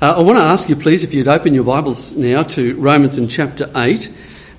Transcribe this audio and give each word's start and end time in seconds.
Uh, 0.00 0.14
I 0.16 0.20
want 0.20 0.38
to 0.38 0.44
ask 0.44 0.68
you, 0.68 0.76
please, 0.76 1.02
if 1.02 1.12
you'd 1.12 1.26
open 1.26 1.54
your 1.54 1.64
Bibles 1.64 2.12
now 2.16 2.44
to 2.44 2.76
Romans 2.76 3.18
in 3.18 3.26
chapter 3.26 3.68
8. 3.74 4.06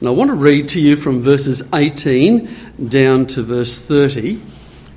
And 0.02 0.10
I 0.10 0.12
want 0.12 0.28
to 0.32 0.34
read 0.34 0.68
to 0.70 0.82
you 0.82 0.98
from 0.98 1.22
verses 1.22 1.64
18 1.74 2.90
down 2.90 3.26
to 3.28 3.44
verse 3.44 3.78
30. 3.78 4.42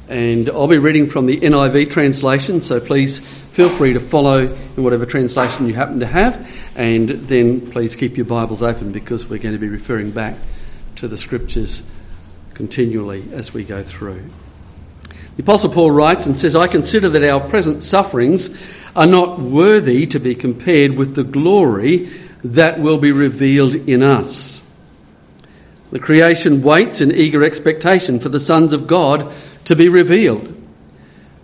And 0.08 0.50
I'll 0.50 0.66
be 0.66 0.78
reading 0.78 1.06
from 1.06 1.26
the 1.26 1.38
NIV 1.38 1.90
translation, 1.90 2.60
so 2.60 2.80
please 2.80 3.20
feel 3.20 3.68
free 3.68 3.92
to 3.92 4.00
follow 4.00 4.52
in 4.76 4.82
whatever 4.82 5.06
translation 5.06 5.68
you 5.68 5.74
happen 5.74 6.00
to 6.00 6.06
have. 6.06 6.50
And 6.74 7.08
then 7.08 7.70
please 7.70 7.94
keep 7.94 8.16
your 8.16 8.26
Bibles 8.26 8.64
open 8.64 8.90
because 8.90 9.28
we're 9.28 9.38
going 9.38 9.54
to 9.54 9.60
be 9.60 9.68
referring 9.68 10.10
back 10.10 10.36
to 10.96 11.06
the 11.06 11.16
scriptures 11.16 11.84
continually 12.54 13.22
as 13.32 13.54
we 13.54 13.62
go 13.62 13.84
through. 13.84 14.28
The 15.36 15.42
Apostle 15.42 15.70
Paul 15.70 15.90
writes 15.90 16.26
and 16.26 16.38
says, 16.38 16.54
I 16.54 16.66
consider 16.66 17.08
that 17.08 17.24
our 17.24 17.40
present 17.40 17.84
sufferings 17.84 18.50
are 18.94 19.06
not 19.06 19.40
worthy 19.40 20.06
to 20.08 20.18
be 20.18 20.34
compared 20.34 20.96
with 20.96 21.14
the 21.14 21.24
glory 21.24 22.10
that 22.44 22.80
will 22.80 22.98
be 22.98 23.12
revealed 23.12 23.74
in 23.74 24.02
us. 24.02 24.66
The 25.90 25.98
creation 25.98 26.62
waits 26.62 27.00
in 27.00 27.12
eager 27.12 27.42
expectation 27.42 28.20
for 28.20 28.28
the 28.28 28.40
sons 28.40 28.72
of 28.72 28.86
God 28.86 29.32
to 29.64 29.76
be 29.76 29.88
revealed. 29.88 30.54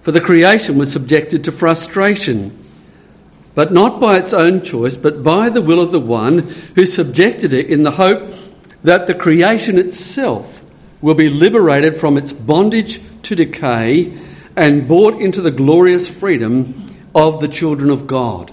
For 0.03 0.13
the 0.13 0.21
creation 0.21 0.77
was 0.77 0.93
subjected 0.93 1.45
to 1.45 1.53
frustration, 1.53 2.59
but 3.55 3.73
not 3.73 4.01
by 4.01 4.19
its 4.19 4.35
own 4.35 4.63
choice, 4.63 4.97
but 4.97 5.23
by 5.23 5.49
the 5.49 5.63
will 5.63 5.81
of 5.81 5.93
the 5.93 6.01
one 6.01 6.39
who 6.75 6.85
subjected 6.85 7.53
it 7.53 7.67
in 7.67 7.85
the 7.85 7.93
hope 7.93 8.35
that 8.83 9.07
the 9.07 9.15
creation 9.15 9.79
itself 9.79 10.58
will 11.01 11.15
be 11.15 11.29
liberated 11.29 11.97
from 11.97 12.17
its 12.17 12.33
bondage 12.33 13.01
to 13.23 13.35
decay 13.35 14.17
and 14.57 14.89
brought 14.89 15.21
into 15.21 15.41
the 15.41 15.51
glorious 15.51 16.09
freedom 16.09 16.87
of 17.15 17.41
the 17.41 17.49
children 17.49 17.91
of 17.91 18.07
God. 18.07 18.53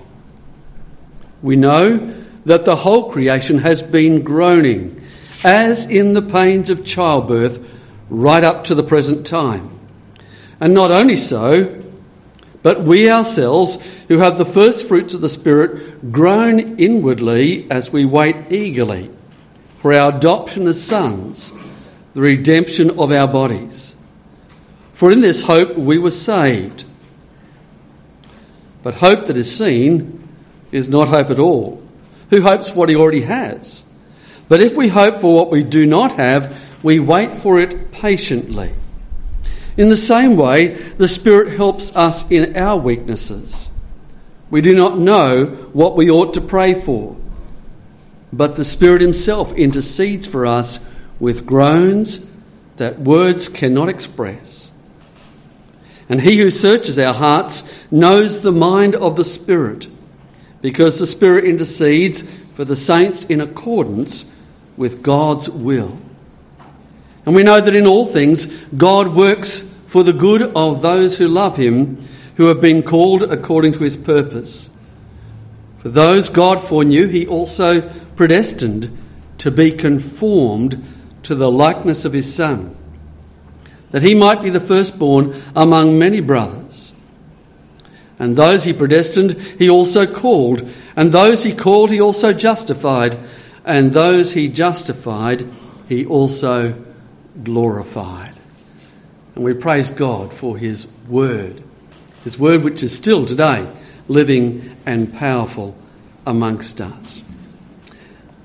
We 1.41 1.55
know 1.55 2.13
that 2.45 2.65
the 2.65 2.77
whole 2.77 3.11
creation 3.11 3.59
has 3.59 3.81
been 3.81 4.21
groaning, 4.21 5.01
as 5.43 5.85
in 5.85 6.13
the 6.13 6.21
pains 6.21 6.69
of 6.69 6.85
childbirth, 6.85 7.67
right 8.09 8.43
up 8.43 8.63
to 8.65 8.75
the 8.75 8.83
present 8.83 9.25
time. 9.25 9.71
And 10.59 10.73
not 10.73 10.91
only 10.91 11.17
so, 11.17 11.83
but 12.61 12.83
we 12.83 13.09
ourselves, 13.11 13.77
who 14.07 14.19
have 14.19 14.37
the 14.37 14.45
first 14.45 14.87
fruits 14.87 15.13
of 15.13 15.21
the 15.21 15.29
Spirit, 15.29 16.11
groan 16.11 16.79
inwardly 16.79 17.69
as 17.69 17.91
we 17.91 18.05
wait 18.05 18.35
eagerly 18.51 19.11
for 19.77 19.93
our 19.93 20.15
adoption 20.15 20.67
as 20.67 20.83
sons, 20.83 21.51
the 22.15 22.21
redemption 22.21 22.97
of 22.97 23.11
our 23.11 23.27
bodies. 23.27 23.93
For 24.93 25.11
in 25.11 25.19
this 25.19 25.45
hope 25.45 25.75
we 25.75 25.97
were 25.97 26.11
saved. 26.11 26.85
But 28.81 28.95
hope 28.95 29.25
that 29.25 29.35
is 29.35 29.55
seen 29.55 30.27
is 30.71 30.87
not 30.87 31.09
hope 31.09 31.29
at 31.29 31.39
all. 31.39 31.83
Who 32.29 32.41
hopes 32.41 32.73
what 32.73 32.87
he 32.87 32.95
already 32.95 33.21
has? 33.21 33.83
But 34.47 34.61
if 34.61 34.77
we 34.77 34.87
hope 34.87 35.19
for 35.19 35.35
what 35.35 35.51
we 35.51 35.61
do 35.61 35.85
not 35.85 36.13
have, 36.13 36.57
we 36.81 36.99
wait 36.99 37.37
for 37.37 37.59
it 37.59 37.91
patiently. 37.91 38.73
In 39.75 39.89
the 39.89 39.97
same 39.97 40.37
way, 40.37 40.69
the 40.69 41.09
Spirit 41.09 41.57
helps 41.57 41.93
us 41.97 42.29
in 42.31 42.55
our 42.55 42.77
weaknesses. 42.77 43.69
We 44.49 44.61
do 44.61 44.73
not 44.73 44.97
know 44.97 45.47
what 45.73 45.97
we 45.97 46.09
ought 46.09 46.33
to 46.35 46.41
pray 46.41 46.79
for, 46.79 47.17
but 48.31 48.55
the 48.55 48.63
Spirit 48.63 49.01
Himself 49.01 49.51
intercedes 49.53 50.27
for 50.27 50.45
us 50.45 50.79
with 51.19 51.45
groans 51.45 52.25
that 52.77 52.99
words 52.99 53.47
cannot 53.47 53.89
express. 53.89 54.71
And 56.07 56.21
he 56.21 56.37
who 56.37 56.51
searches 56.51 56.99
our 56.99 57.13
hearts 57.13 57.63
knows 57.89 58.41
the 58.41 58.51
mind 58.51 58.95
of 58.95 59.15
the 59.15 59.23
Spirit, 59.23 59.87
because 60.61 60.99
the 60.99 61.07
Spirit 61.07 61.45
intercedes 61.45 62.21
for 62.53 62.65
the 62.65 62.75
saints 62.75 63.25
in 63.25 63.41
accordance 63.41 64.25
with 64.77 65.01
God's 65.01 65.49
will. 65.49 65.97
And 67.25 67.33
we 67.33 67.43
know 67.43 67.59
that 67.59 67.75
in 67.75 67.87
all 67.87 68.05
things, 68.05 68.45
God 68.77 69.15
works 69.15 69.61
for 69.87 70.03
the 70.03 70.13
good 70.13 70.43
of 70.55 70.81
those 70.81 71.17
who 71.17 71.27
love 71.27 71.57
him, 71.57 71.97
who 72.35 72.47
have 72.47 72.61
been 72.61 72.83
called 72.83 73.23
according 73.23 73.73
to 73.73 73.79
his 73.79 73.97
purpose. 73.97 74.69
For 75.77 75.89
those 75.89 76.29
God 76.29 76.61
foreknew, 76.61 77.07
he 77.07 77.25
also 77.25 77.81
predestined 78.15 78.95
to 79.39 79.51
be 79.51 79.71
conformed 79.71 80.83
to 81.25 81.35
the 81.35 81.51
likeness 81.51 82.05
of 82.05 82.13
his 82.13 82.33
Son 82.33 82.75
that 83.95 84.03
he 84.03 84.13
might 84.13 84.41
be 84.41 84.49
the 84.49 84.59
firstborn 84.59 85.33
among 85.55 85.97
many 85.97 86.19
brothers. 86.19 86.91
And 88.19 88.35
those 88.35 88.65
he 88.65 88.73
predestined, 88.73 89.41
he 89.57 89.69
also 89.69 90.05
called. 90.05 90.69
And 90.97 91.13
those 91.13 91.43
he 91.43 91.53
called, 91.53 91.91
he 91.91 92.01
also 92.01 92.33
justified. 92.33 93.17
And 93.63 93.93
those 93.93 94.33
he 94.33 94.49
justified, 94.49 95.47
he 95.87 96.05
also 96.05 96.75
glorified. 97.41 98.33
And 99.35 99.45
we 99.45 99.53
praise 99.53 99.91
God 99.91 100.33
for 100.33 100.57
his 100.57 100.87
word, 101.07 101.63
his 102.25 102.37
word 102.37 102.63
which 102.63 102.83
is 102.83 102.93
still 102.93 103.25
today 103.25 103.65
living 104.09 104.75
and 104.85 105.13
powerful 105.13 105.73
amongst 106.27 106.81
us. 106.81 107.23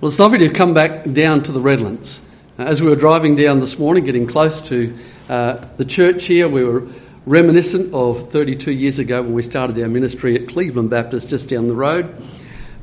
Well, 0.01 0.11
it's 0.11 0.21
lovely 0.21 0.39
to 0.39 0.49
come 0.49 0.75
back 0.75 1.11
down 1.13 1.43
to 1.43 1.51
the 1.53 1.61
Redlands. 1.61 2.23
As 2.61 2.83
we 2.83 2.91
were 2.91 2.97
driving 2.97 3.37
down 3.37 3.61
this 3.61 3.79
morning, 3.79 4.05
getting 4.05 4.27
close 4.27 4.61
to 4.69 4.95
uh, 5.31 5.67
the 5.79 5.85
church 5.87 6.27
here, 6.27 6.47
we 6.47 6.63
were 6.63 6.87
reminiscent 7.25 7.95
of 7.95 8.29
32 8.31 8.71
years 8.71 8.99
ago 8.99 9.23
when 9.23 9.33
we 9.33 9.41
started 9.41 9.81
our 9.83 9.89
ministry 9.89 10.35
at 10.35 10.47
Cleveland 10.47 10.91
Baptist 10.91 11.31
just 11.31 11.49
down 11.49 11.69
the 11.69 11.75
road. 11.75 12.23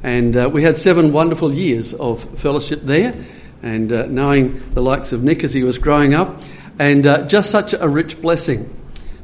And 0.02 0.36
uh, 0.36 0.50
we 0.52 0.64
had 0.64 0.80
seven 0.80 1.14
wonderful 1.14 1.54
years 1.54 1.94
of 1.94 2.24
fellowship 2.40 2.82
there 2.82 3.14
and 3.62 3.94
uh, 3.94 4.08
knowing 4.08 4.68
the 4.74 4.82
likes 4.82 5.14
of 5.14 5.24
Nick 5.24 5.44
as 5.44 5.54
he 5.54 5.62
was 5.62 5.78
growing 5.78 6.16
up, 6.16 6.42
and 6.80 7.06
uh, 7.06 7.28
just 7.28 7.52
such 7.52 7.76
a 7.76 7.88
rich 7.88 8.20
blessing. 8.20 8.68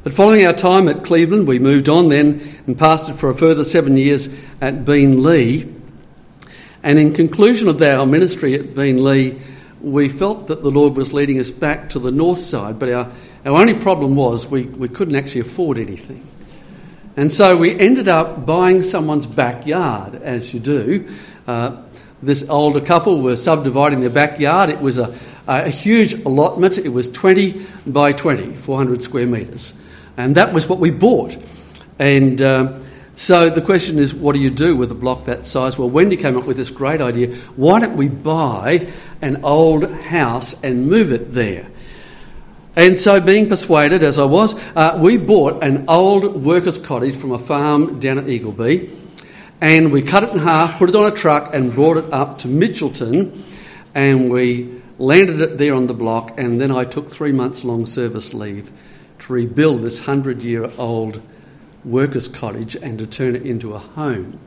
But 0.04 0.14
following 0.14 0.46
our 0.46 0.52
time 0.52 0.86
at 0.86 1.04
Cleveland, 1.04 1.48
we 1.48 1.58
moved 1.58 1.88
on 1.88 2.10
then 2.10 2.60
and 2.68 2.78
pastored 2.78 3.16
for 3.16 3.28
a 3.28 3.34
further 3.34 3.64
seven 3.64 3.96
years 3.96 4.28
at 4.60 4.84
Beenleigh. 4.84 5.68
And 6.84 7.00
in 7.00 7.12
conclusion 7.12 7.66
of 7.66 7.82
our 7.82 8.06
ministry 8.06 8.54
at 8.54 8.66
Beenleigh, 8.66 9.40
we 9.84 10.08
felt 10.08 10.48
that 10.48 10.62
the 10.62 10.70
Lord 10.70 10.96
was 10.96 11.12
leading 11.12 11.38
us 11.38 11.50
back 11.50 11.90
to 11.90 11.98
the 11.98 12.10
north 12.10 12.40
side, 12.40 12.78
but 12.78 12.88
our, 12.88 13.10
our 13.44 13.52
only 13.52 13.74
problem 13.74 14.14
was 14.14 14.46
we, 14.46 14.62
we 14.62 14.88
couldn't 14.88 15.16
actually 15.16 15.42
afford 15.42 15.78
anything. 15.78 16.26
And 17.16 17.32
so 17.32 17.56
we 17.56 17.78
ended 17.78 18.08
up 18.08 18.44
buying 18.44 18.82
someone's 18.82 19.26
backyard, 19.26 20.16
as 20.16 20.52
you 20.52 20.60
do. 20.60 21.08
Uh, 21.46 21.82
this 22.22 22.48
older 22.48 22.80
couple 22.80 23.20
were 23.20 23.36
subdividing 23.36 24.00
their 24.00 24.10
backyard. 24.10 24.70
It 24.70 24.80
was 24.80 24.98
a, 24.98 25.14
a 25.46 25.68
huge 25.68 26.14
allotment. 26.14 26.78
It 26.78 26.88
was 26.88 27.08
20 27.08 27.64
by 27.86 28.12
20, 28.12 28.54
400 28.54 29.02
square 29.02 29.26
metres. 29.26 29.74
And 30.16 30.34
that 30.36 30.52
was 30.52 30.68
what 30.68 30.80
we 30.80 30.90
bought. 30.90 31.36
And 31.98 32.40
uh, 32.40 32.80
so 33.16 33.48
the 33.48 33.60
question 33.60 33.98
is, 33.98 34.12
what 34.12 34.34
do 34.34 34.40
you 34.40 34.50
do 34.50 34.76
with 34.76 34.90
a 34.90 34.94
block 34.94 35.26
that 35.26 35.44
size? 35.44 35.78
Well, 35.78 35.90
Wendy 35.90 36.16
came 36.16 36.36
up 36.36 36.44
with 36.44 36.56
this 36.56 36.70
great 36.70 37.00
idea. 37.00 37.34
Why 37.56 37.80
don't 37.80 37.96
we 37.96 38.08
buy 38.08 38.88
an 39.22 39.44
old 39.44 39.90
house 39.90 40.60
and 40.62 40.88
move 40.88 41.12
it 41.12 41.32
there? 41.32 41.68
And 42.76 42.98
so, 42.98 43.20
being 43.20 43.48
persuaded 43.48 44.02
as 44.02 44.18
I 44.18 44.24
was, 44.24 44.54
uh, 44.74 44.98
we 45.00 45.16
bought 45.16 45.62
an 45.62 45.84
old 45.86 46.42
workers' 46.42 46.78
cottage 46.78 47.16
from 47.16 47.30
a 47.30 47.38
farm 47.38 48.00
down 48.00 48.18
at 48.18 48.24
Eagleby, 48.24 48.90
and 49.60 49.92
we 49.92 50.02
cut 50.02 50.24
it 50.24 50.30
in 50.30 50.38
half, 50.38 50.78
put 50.78 50.88
it 50.88 50.96
on 50.96 51.06
a 51.06 51.14
truck, 51.14 51.54
and 51.54 51.72
brought 51.72 51.98
it 51.98 52.12
up 52.12 52.38
to 52.38 52.48
Mitchelton, 52.48 53.44
and 53.94 54.28
we 54.28 54.82
landed 54.98 55.40
it 55.40 55.56
there 55.56 55.74
on 55.74 55.86
the 55.86 55.94
block. 55.94 56.36
And 56.36 56.60
then 56.60 56.72
I 56.72 56.84
took 56.84 57.08
three 57.08 57.30
months 57.30 57.62
long 57.62 57.86
service 57.86 58.34
leave 58.34 58.72
to 59.20 59.32
rebuild 59.32 59.82
this 59.82 60.04
hundred 60.04 60.42
year 60.42 60.68
old 60.76 61.22
workers' 61.84 62.28
cottage 62.28 62.76
and 62.76 62.98
to 62.98 63.06
turn 63.06 63.36
it 63.36 63.42
into 63.42 63.74
a 63.74 63.78
home. 63.78 64.38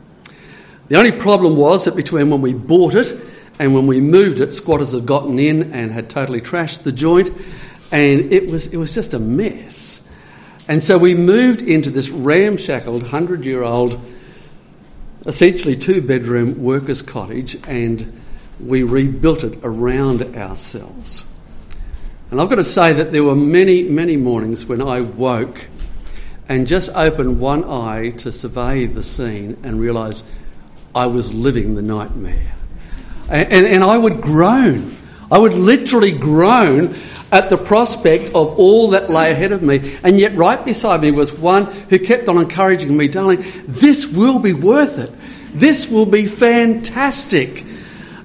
The 0.87 0.97
only 0.97 1.11
problem 1.11 1.55
was 1.55 1.85
that 1.85 1.95
between 1.95 2.29
when 2.29 2.41
we 2.41 2.53
bought 2.53 2.95
it 2.95 3.13
and 3.59 3.73
when 3.73 3.87
we 3.87 3.99
moved 3.99 4.39
it, 4.39 4.53
squatters 4.53 4.93
had 4.93 5.05
gotten 5.05 5.39
in 5.39 5.73
and 5.73 5.91
had 5.91 6.09
totally 6.09 6.41
trashed 6.41 6.83
the 6.83 6.91
joint, 6.91 7.29
and 7.91 8.31
it 8.31 8.49
was, 8.49 8.67
it 8.67 8.77
was 8.77 8.93
just 8.93 9.13
a 9.13 9.19
mess. 9.19 10.01
And 10.67 10.83
so 10.83 10.97
we 10.97 11.15
moved 11.15 11.61
into 11.61 11.89
this 11.89 12.09
ramshackled, 12.09 13.03
100 13.03 13.45
year 13.45 13.63
old, 13.63 13.99
essentially 15.25 15.75
two 15.75 16.01
bedroom 16.01 16.61
workers' 16.61 17.01
cottage, 17.01 17.57
and 17.67 18.21
we 18.59 18.83
rebuilt 18.83 19.43
it 19.43 19.59
around 19.63 20.23
ourselves. 20.35 21.25
And 22.29 22.41
I've 22.41 22.49
got 22.49 22.55
to 22.55 22.65
say 22.65 22.93
that 22.93 23.11
there 23.11 23.23
were 23.23 23.35
many, 23.35 23.83
many 23.83 24.17
mornings 24.17 24.65
when 24.65 24.81
I 24.81 25.01
woke 25.01 25.67
and 26.49 26.67
just 26.67 26.89
open 26.95 27.39
one 27.39 27.63
eye 27.65 28.11
to 28.17 28.31
survey 28.31 28.85
the 28.85 29.03
scene 29.03 29.57
and 29.63 29.79
realise 29.79 30.23
I 30.95 31.07
was 31.07 31.33
living 31.33 31.75
the 31.75 31.81
nightmare. 31.81 32.53
And, 33.29 33.51
and, 33.51 33.65
and, 33.65 33.83
I 33.83 33.97
would 33.97 34.21
groan. 34.21 34.95
I 35.29 35.37
would 35.37 35.53
literally 35.53 36.11
groan 36.11 36.95
at 37.31 37.49
the 37.49 37.57
prospect 37.57 38.29
of 38.29 38.57
all 38.57 38.91
that 38.91 39.09
lay 39.09 39.31
ahead 39.31 39.51
of 39.51 39.61
me. 39.61 39.97
And 40.01 40.17
yet, 40.17 40.33
right 40.35 40.63
beside 40.63 41.01
me 41.01 41.11
was 41.11 41.33
one 41.33 41.65
who 41.65 41.99
kept 41.99 42.29
on 42.29 42.37
encouraging 42.37 42.95
me, 42.95 43.09
darling, 43.09 43.43
this 43.65 44.07
will 44.07 44.39
be 44.39 44.53
worth 44.53 44.97
it. 44.97 45.11
This 45.53 45.89
will 45.89 46.05
be 46.05 46.25
fantastic. 46.25 47.65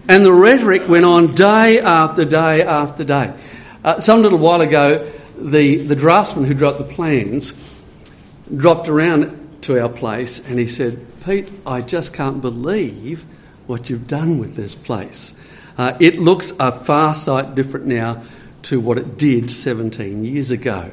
And 0.09 0.25
the 0.25 0.33
rhetoric 0.33 0.89
went 0.89 1.05
on 1.05 1.35
day 1.35 1.81
after 1.81 2.25
day 2.25 2.63
after 2.63 3.03
day. 3.03 3.35
Uh, 3.85 3.99
some 3.99 4.23
little 4.23 4.39
while 4.39 4.61
ago, 4.61 5.11
the, 5.37 5.79
the 5.79 5.97
draftsman 5.97 6.45
who 6.45 6.55
drew 6.55 6.69
up 6.69 6.79
the 6.79 6.85
plans 6.85 7.55
dropped 8.57 8.89
around 8.89 9.63
to 9.63 9.81
our 9.81 9.89
place 9.89 10.39
and 10.47 10.59
he 10.59 10.67
said, 10.67 11.07
Pete, 11.25 11.49
I 11.67 11.81
just 11.81 12.13
can't 12.13 12.41
believe 12.41 13.25
what 13.67 13.89
you've 13.89 14.09
done 14.09 14.39
with 14.39 14.57
this 14.57 14.75
place. 14.75 15.35
Uh, 15.79 15.97
it 16.01 16.19
looks 16.19 16.53
a 16.59 16.73
far 16.73 17.15
sight 17.15 17.55
different 17.55 17.87
now 17.87 18.23
to 18.63 18.81
what 18.81 18.99
it 18.99 19.17
did 19.17 19.51
17 19.51 20.25
years 20.25 20.51
ago. 20.51 20.91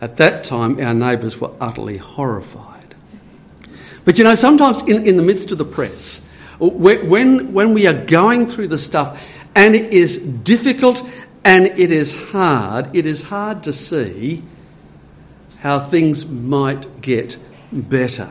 At 0.00 0.16
that 0.18 0.44
time, 0.44 0.80
our 0.80 0.94
neighbours 0.94 1.40
were 1.40 1.52
utterly 1.60 1.98
horrified. 1.98 2.94
But 4.04 4.18
you 4.18 4.24
know, 4.24 4.34
sometimes 4.34 4.82
in, 4.82 5.06
in 5.06 5.16
the 5.16 5.22
midst 5.22 5.52
of 5.52 5.58
the 5.58 5.64
press, 5.64 6.26
when, 6.58 7.52
when 7.52 7.74
we 7.74 7.86
are 7.86 8.04
going 8.04 8.46
through 8.46 8.68
the 8.68 8.78
stuff 8.78 9.42
and 9.56 9.74
it 9.74 9.92
is 9.92 10.18
difficult 10.18 11.02
and 11.44 11.66
it 11.66 11.92
is 11.92 12.14
hard, 12.30 12.94
it 12.94 13.06
is 13.06 13.22
hard 13.22 13.64
to 13.64 13.72
see 13.72 14.42
how 15.64 15.80
things 15.80 16.26
might 16.26 17.00
get 17.00 17.38
better. 17.72 18.30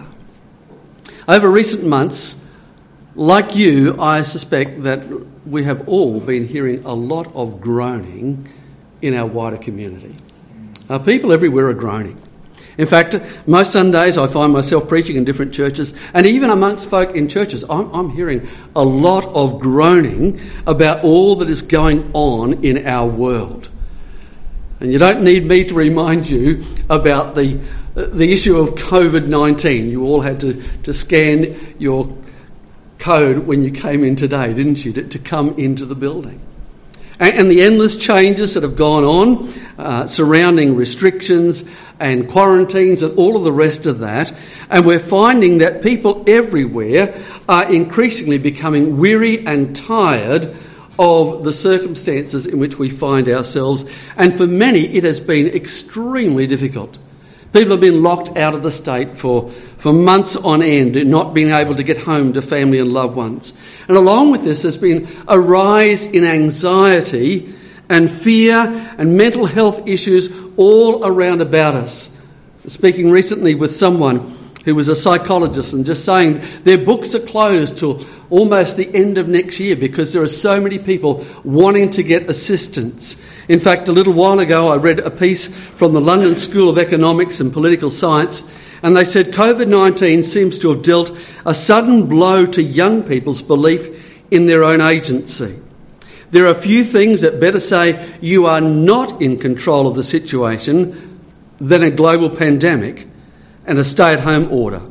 Over 1.28 1.50
recent 1.50 1.84
months, 1.84 2.38
like 3.16 3.56
you, 3.56 4.00
I 4.00 4.22
suspect 4.22 4.84
that 4.84 5.04
we 5.44 5.64
have 5.64 5.90
all 5.90 6.20
been 6.20 6.48
hearing 6.48 6.86
a 6.86 6.94
lot 6.94 7.34
of 7.36 7.60
groaning 7.60 8.48
in 9.02 9.16
our 9.16 9.26
wider 9.26 9.58
community. 9.58 10.16
Uh, 10.88 11.00
people 11.00 11.34
everywhere 11.34 11.70
are 11.70 11.74
groaning. 11.74 12.22
In 12.78 12.86
fact, 12.86 13.16
most 13.48 13.72
Sundays 13.72 14.16
I 14.18 14.28
find 14.28 14.54
myself 14.54 14.88
preaching 14.88 15.16
in 15.16 15.26
different 15.26 15.56
churches, 15.56 16.00
and 16.14 16.28
even 16.28 16.52
amongst 16.52 16.90
folk 16.92 17.16
in 17.16 17.28
churches, 17.28 17.64
I'm, 17.68 17.92
I'm, 17.94 18.10
hearing 18.12 18.48
a 18.76 18.84
lot 18.84 19.26
of 19.26 19.60
groaning 19.60 20.40
about 20.68 21.04
all 21.04 21.36
that 21.38 21.50
is 21.50 21.64
going 21.64 22.12
on 22.14 22.64
in 22.64 22.86
our 22.86 23.08
world. 23.08 23.70
And 24.80 24.92
you 24.92 25.00
don't 25.00 25.24
need 25.24 25.46
me 25.46 25.64
to 25.66 25.74
remind 25.74 26.30
you 26.30 26.64
about 26.90 27.36
the, 27.36 27.60
the 27.96 28.32
issue 28.34 28.58
of 28.58 28.72
COVID 28.72 29.28
19. 29.28 29.90
You 29.90 30.06
all 30.06 30.22
had 30.22 30.40
to, 30.42 30.62
to 30.84 30.94
scan 30.94 31.76
your 31.80 32.18
code 33.00 33.40
when 33.40 33.64
you 33.64 33.72
came 33.72 34.04
in 34.04 34.16
today, 34.16 34.54
didn't 34.54 34.84
you, 34.84 34.94
to, 34.94 35.04
to 35.04 35.20
come 35.20 35.58
into 35.58 35.86
the 35.86 35.96
building 35.96 36.42
and, 37.20 37.50
the 37.50 37.62
endless 37.64 37.96
changes 37.96 38.54
that 38.54 38.64
have 38.64 38.76
gone 38.76 39.04
on 39.04 39.54
uh, 39.78 40.08
surrounding 40.08 40.76
restrictions 40.76 41.64
and 42.00 42.30
quarantines 42.30 43.04
and 43.04 43.18
all 43.18 43.36
of 43.38 43.44
the 43.44 43.52
rest 43.52 43.86
of 43.86 44.00
that. 44.00 44.34
And 44.70 44.86
we're 44.86 45.00
finding 45.00 45.60
that 45.60 45.82
people 45.82 46.24
everywhere 46.28 47.22
are 47.48 47.72
increasingly 47.72 48.40
becoming 48.40 48.98
weary 48.98 49.46
and 49.46 49.76
tired 49.76 50.56
of 51.00 51.44
the 51.44 51.54
circumstances 51.54 52.46
in 52.46 52.60
which 52.60 52.78
we 52.78 52.90
find 52.90 53.28
ourselves. 53.28 53.86
And 54.16 54.36
for 54.36 54.48
many, 54.48 54.82
it 54.82 55.04
has 55.04 55.20
been 55.20 55.48
extremely 55.48 56.48
difficult. 56.48 56.98
People 57.52 57.72
have 57.72 57.82
been 57.82 58.02
locked 58.02 58.36
out 58.38 58.56
of 58.56 58.64
the 58.64 58.72
state 58.72 59.16
for, 59.16 59.50
for 59.50 59.94
months 59.94 60.36
on 60.36 60.64
end, 60.64 61.06
not 61.06 61.34
being 61.34 61.52
able 61.52 61.76
to 61.76 61.84
get 61.84 62.00
home 62.00 62.34
to 62.34 62.42
family 62.42 62.80
and 62.80 62.92
loved 62.92 63.16
ones. 63.16 63.54
And 63.88 63.96
along 63.96 64.32
with 64.32 64.44
this, 64.44 64.64
there's 64.64 64.78
been 64.78 65.08
a 65.28 65.40
rise 65.40 66.06
in 66.08 66.24
anxiety 66.24 67.54
and 67.90 68.10
fear 68.10 68.56
and 68.98 69.18
mental 69.18 69.46
health 69.46 69.88
issues 69.88 70.32
all 70.58 71.06
around 71.06 71.42
about 71.42 71.76
us. 71.76 72.18
Speaking 72.66 73.12
recently 73.12 73.54
with 73.56 73.76
someone 73.76 74.43
who 74.66 74.76
was 74.76 74.88
a 74.88 74.96
psychologist 74.96 75.74
and 75.74 75.86
just 75.86 76.06
saying 76.06 76.42
their 76.64 76.78
books 76.78 77.14
are 77.14 77.20
closed 77.20 77.78
till 77.78 78.02
almost 78.30 78.78
the 78.78 78.94
end 78.96 79.18
of 79.18 79.28
next 79.28 79.60
year 79.60 79.76
because 79.76 80.14
there 80.14 80.24
are 80.24 80.28
so 80.28 80.60
many 80.60 80.80
people 80.80 81.26
wanting 81.44 81.90
to 81.92 82.04
get 82.04 82.30
assistance. 82.30 83.18
In 83.48 83.60
fact, 83.60 83.88
a 83.88 83.92
little 83.92 84.14
while 84.14 84.40
ago, 84.40 84.70
I 84.70 84.78
read 84.78 85.00
a 85.00 85.12
piece 85.12 85.48
from 85.48 85.94
the 85.94 86.02
London 86.02 86.36
School 86.36 86.70
of 86.70 86.78
Economics 86.78 87.40
and 87.40 87.52
Political 87.52 87.90
Science, 87.90 88.42
and 88.82 88.96
they 88.96 89.06
said 89.06 89.28
COVID 89.28 89.68
19 89.68 90.24
seems 90.24 90.58
to 90.60 90.70
have 90.70 90.84
dealt 90.84 91.16
a 91.46 91.54
sudden 91.54 92.08
blow 92.08 92.46
to 92.46 92.64
young 92.64 93.04
people's 93.04 93.42
belief 93.42 94.24
in 94.32 94.46
their 94.46 94.64
own 94.64 94.82
agency. 94.82 95.60
There 96.32 96.48
are 96.48 96.56
few 96.56 96.84
things 96.84 97.22
that 97.22 97.40
better 97.40 97.60
say 97.60 98.18
you 98.20 98.48
are 98.48 98.62
not 98.62 99.22
in 99.22 99.38
control 99.38 99.88
of 99.88 99.96
the 99.96 100.04
situation 100.04 101.20
than 101.60 101.84
a 101.84 101.92
global 101.92 102.30
pandemic 102.30 103.08
and 103.66 103.78
a 103.80 103.84
stay 103.84 104.14
at 104.14 104.22
home 104.22 104.52
order. 104.52 104.82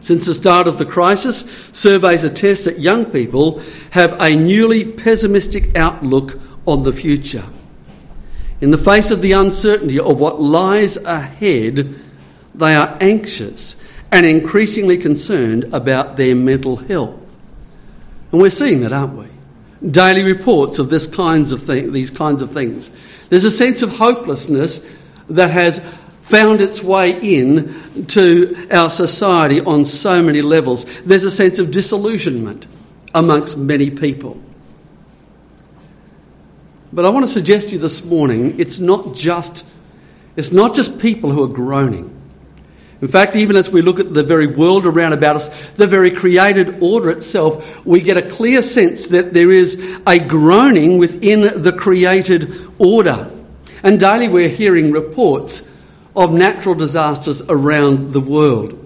Since 0.00 0.26
the 0.26 0.34
start 0.34 0.68
of 0.68 0.78
the 0.78 0.86
crisis, 0.86 1.40
surveys 1.72 2.22
attest 2.22 2.64
that 2.66 2.78
young 2.78 3.06
people 3.06 3.60
have 3.90 4.20
a 4.20 4.36
newly 4.36 4.84
pessimistic 4.84 5.76
outlook 5.76 6.38
on 6.66 6.84
the 6.84 6.92
future. 6.92 7.44
In 8.60 8.70
the 8.70 8.78
face 8.78 9.10
of 9.10 9.20
the 9.20 9.32
uncertainty 9.32 9.98
of 9.98 10.20
what 10.20 10.40
lies 10.40 10.96
ahead, 10.96 11.94
they 12.54 12.74
are 12.74 12.96
anxious 13.00 13.76
and 14.12 14.24
increasingly 14.24 14.96
concerned 14.96 15.64
about 15.74 16.16
their 16.16 16.34
mental 16.34 16.76
health. 16.76 17.36
And 18.32 18.40
we're 18.40 18.50
seeing 18.50 18.80
that, 18.80 18.92
aren't 18.92 19.14
we? 19.14 19.26
Daily 19.90 20.22
reports 20.22 20.78
of 20.78 20.88
this 20.88 21.06
kinds 21.06 21.52
of 21.52 21.66
these 21.66 22.10
kinds 22.10 22.42
of 22.42 22.52
things. 22.52 22.90
There's 23.28 23.44
a 23.44 23.50
sense 23.50 23.82
of 23.82 23.96
hopelessness 23.96 24.88
that 25.28 25.50
has 25.50 25.84
found 26.26 26.60
its 26.60 26.82
way 26.82 27.16
in 27.20 28.04
to 28.08 28.66
our 28.72 28.90
society 28.90 29.60
on 29.60 29.84
so 29.84 30.20
many 30.20 30.42
levels. 30.42 30.84
There's 31.02 31.22
a 31.22 31.30
sense 31.30 31.60
of 31.60 31.70
disillusionment 31.70 32.66
amongst 33.14 33.56
many 33.56 33.90
people. 33.90 34.40
But 36.92 37.04
I 37.04 37.10
want 37.10 37.24
to 37.24 37.30
suggest 37.30 37.68
to 37.68 37.74
you 37.74 37.80
this 37.80 38.04
morning 38.04 38.58
it's 38.58 38.80
not 38.80 39.14
just 39.14 39.64
it's 40.34 40.50
not 40.50 40.74
just 40.74 40.98
people 40.98 41.30
who 41.30 41.44
are 41.44 41.48
groaning. 41.48 42.12
In 43.00 43.08
fact, 43.08 43.36
even 43.36 43.54
as 43.54 43.70
we 43.70 43.80
look 43.80 44.00
at 44.00 44.12
the 44.12 44.24
very 44.24 44.48
world 44.48 44.84
around 44.84 45.12
about 45.12 45.36
us, 45.36 45.48
the 45.72 45.86
very 45.86 46.10
created 46.10 46.82
order 46.82 47.10
itself, 47.10 47.86
we 47.86 48.00
get 48.00 48.16
a 48.16 48.22
clear 48.22 48.62
sense 48.62 49.06
that 49.08 49.32
there 49.32 49.52
is 49.52 49.80
a 50.06 50.18
groaning 50.18 50.98
within 50.98 51.62
the 51.62 51.72
created 51.72 52.52
order. 52.78 53.30
And 53.82 54.00
daily 54.00 54.28
we're 54.28 54.48
hearing 54.48 54.90
reports 54.90 55.70
of 56.16 56.32
natural 56.32 56.74
disasters 56.74 57.42
around 57.48 58.12
the 58.12 58.20
world. 58.20 58.82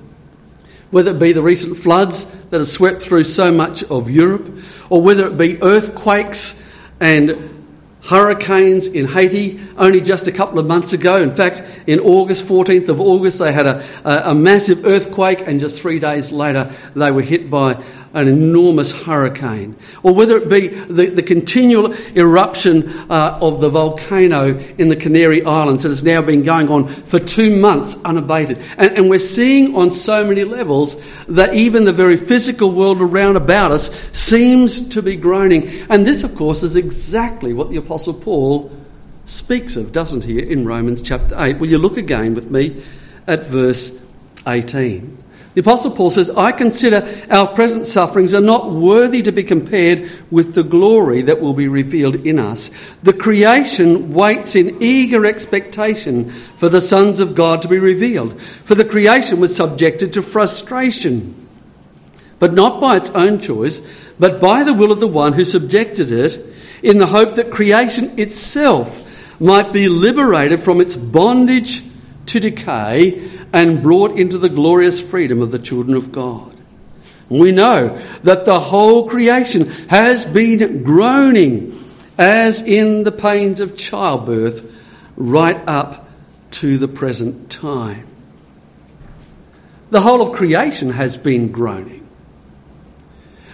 Whether 0.91 1.13
it 1.13 1.21
be 1.21 1.33
the 1.33 1.43
recent 1.43 1.79
floods 1.79 2.25
that 2.25 2.59
have 2.59 2.69
swept 2.69 3.01
through 3.01 3.25
so 3.25 3.53
much 3.53 3.85
of 3.85 4.11
Europe, 4.11 4.59
or 4.91 5.01
whether 5.01 5.27
it 5.29 5.39
be 5.39 5.63
earthquakes 5.63 6.61
and 6.99 7.61
hurricanes 8.03 8.87
in 8.87 9.07
Haiti 9.07 9.61
only 9.77 10.01
just 10.01 10.27
a 10.27 10.33
couple 10.33 10.59
of 10.59 10.67
months 10.67 10.93
ago. 10.93 11.23
In 11.23 11.35
fact, 11.35 11.63
in 11.87 12.01
August, 12.01 12.47
14th 12.47 12.89
of 12.89 13.01
August, 13.01 13.39
they 13.39 13.53
had 13.53 13.67
a, 13.67 13.87
a, 14.05 14.31
a 14.31 14.35
massive 14.35 14.85
earthquake, 14.85 15.43
and 15.47 15.61
just 15.61 15.81
three 15.81 15.99
days 15.99 16.33
later, 16.33 16.73
they 16.97 17.11
were 17.11 17.23
hit 17.23 17.51
by 17.51 17.83
an 18.13 18.27
enormous 18.27 18.93
hurricane, 18.93 19.77
or 20.03 20.15
whether 20.15 20.37
it 20.37 20.49
be 20.49 20.69
the, 20.69 21.07
the 21.07 21.23
continual 21.23 21.95
eruption 22.17 22.89
uh, 23.11 23.39
of 23.41 23.61
the 23.61 23.69
volcano 23.69 24.59
in 24.79 24.89
the 24.89 24.97
Canary 24.97 25.45
Islands 25.45 25.85
that 25.85 25.91
has 25.91 26.03
now 26.03 26.21
been 26.21 26.43
going 26.43 26.69
on 26.69 26.89
for 26.89 27.21
two 27.21 27.61
months 27.61 27.97
unabated. 28.05 28.59
And, 28.77 28.93
and 28.99 29.11
we're 29.11 29.21
seeing 29.21 29.77
on 29.77 29.93
so 29.93 30.25
many 30.25 30.45
levels 30.45 30.97
that 31.27 31.55
even 31.55 31.85
the 31.85 31.93
very 31.93 32.17
physical 32.17 32.73
world 32.73 33.01
around 33.01 33.37
about 33.37 33.71
us 33.71 33.91
seems 34.13 34.89
to 34.89 35.03
be 35.03 35.17
groaning. 35.17 35.69
And 35.89 36.07
this, 36.07 36.25
of 36.25 36.35
course, 36.35 36.63
is 36.63 36.77
exactly 36.77 37.53
what 37.53 37.71
the 37.71 37.77
Apostle 37.77 38.15
Paul 38.15 38.73
speaks 39.25 39.77
of, 39.77 39.93
doesn't 39.93 40.25
he, 40.25 40.41
in 40.41 40.67
Romans 40.67 41.01
chapter 41.01 41.37
8? 41.39 41.59
Will 41.59 41.71
you 41.71 41.79
look 41.79 41.97
again 41.97 42.35
with 42.35 42.51
me 42.51 42.83
at 43.29 43.45
verse 43.45 43.97
18? 44.47 45.19
The 45.55 45.63
Apostle 45.63 45.91
Paul 45.91 46.11
says, 46.11 46.31
I 46.31 46.53
consider 46.53 47.25
our 47.29 47.49
present 47.49 47.89
sufferings 47.89 48.35
are 48.35 48.41
not 48.41 48.71
worthy 48.71 49.21
to 49.23 49.33
be 49.33 49.43
compared 49.43 50.09
with 50.31 50.55
the 50.55 50.63
glory 50.63 51.23
that 51.23 51.41
will 51.41 51.55
be 51.55 51.67
revealed 51.67 52.15
in 52.15 52.39
us. 52.39 52.71
The 53.03 53.13
creation 53.13 54.15
waits 54.15 54.55
in 54.55 54.81
eager 54.81 55.27
expectation 55.27 56.31
for 56.31 56.69
the 56.69 56.81
sons 56.81 57.19
of 57.19 57.35
God 57.35 57.63
to 57.63 57.69
be 57.69 57.81
revealed. 57.81 58.41
For 58.41 58.77
the 58.77 58.85
creation 58.85 59.41
was 59.41 59.57
subjected 59.57 60.13
to 60.13 60.23
frustration, 60.23 61.49
but 62.39 62.55
not 62.55 62.81
by 62.81 62.97
its 62.97 63.11
own 63.11 63.41
choice, 63.41 63.81
but 64.21 64.41
by 64.41 64.63
the 64.63 64.75
will 64.75 64.93
of 64.93 65.01
the 65.01 65.09
one 65.09 65.33
who 65.33 65.45
subjected 65.45 66.13
it, 66.13 66.47
in 66.81 66.99
the 66.99 67.07
hope 67.07 67.35
that 67.35 67.51
creation 67.51 68.19
itself 68.19 69.41
might 69.41 69.73
be 69.73 69.89
liberated 69.89 70.61
from 70.61 70.81
its 70.81 70.95
bondage 70.95 71.83
to 72.27 72.39
decay 72.39 73.29
and 73.53 73.83
brought 73.83 74.13
into 74.19 74.39
the 74.39 74.49
glorious 74.49 75.01
freedom 75.01 75.43
of 75.43 75.51
the 75.51 75.59
children 75.59 75.97
of 75.97 76.13
God. 76.13 76.57
We 77.29 77.53
know 77.53 77.97
that 78.23 78.45
the 78.45 78.59
whole 78.59 79.09
creation 79.09 79.69
has 79.89 80.27
been 80.27 80.83
groaning 80.83 81.77
as 82.19 82.61
in 82.61 83.05
the 83.05 83.13
pains 83.13 83.61
of 83.61 83.77
childbirth 83.77 84.71
right 85.17 85.61
up 85.67 86.09
to 86.51 86.77
the 86.77 86.89
present 86.89 87.51
time. 87.51 88.07
The 89.91 90.01
whole 90.01 90.23
of 90.23 90.37
creation 90.37 90.91
has 90.91 91.17
been 91.17 91.51
groaning. 91.51 92.00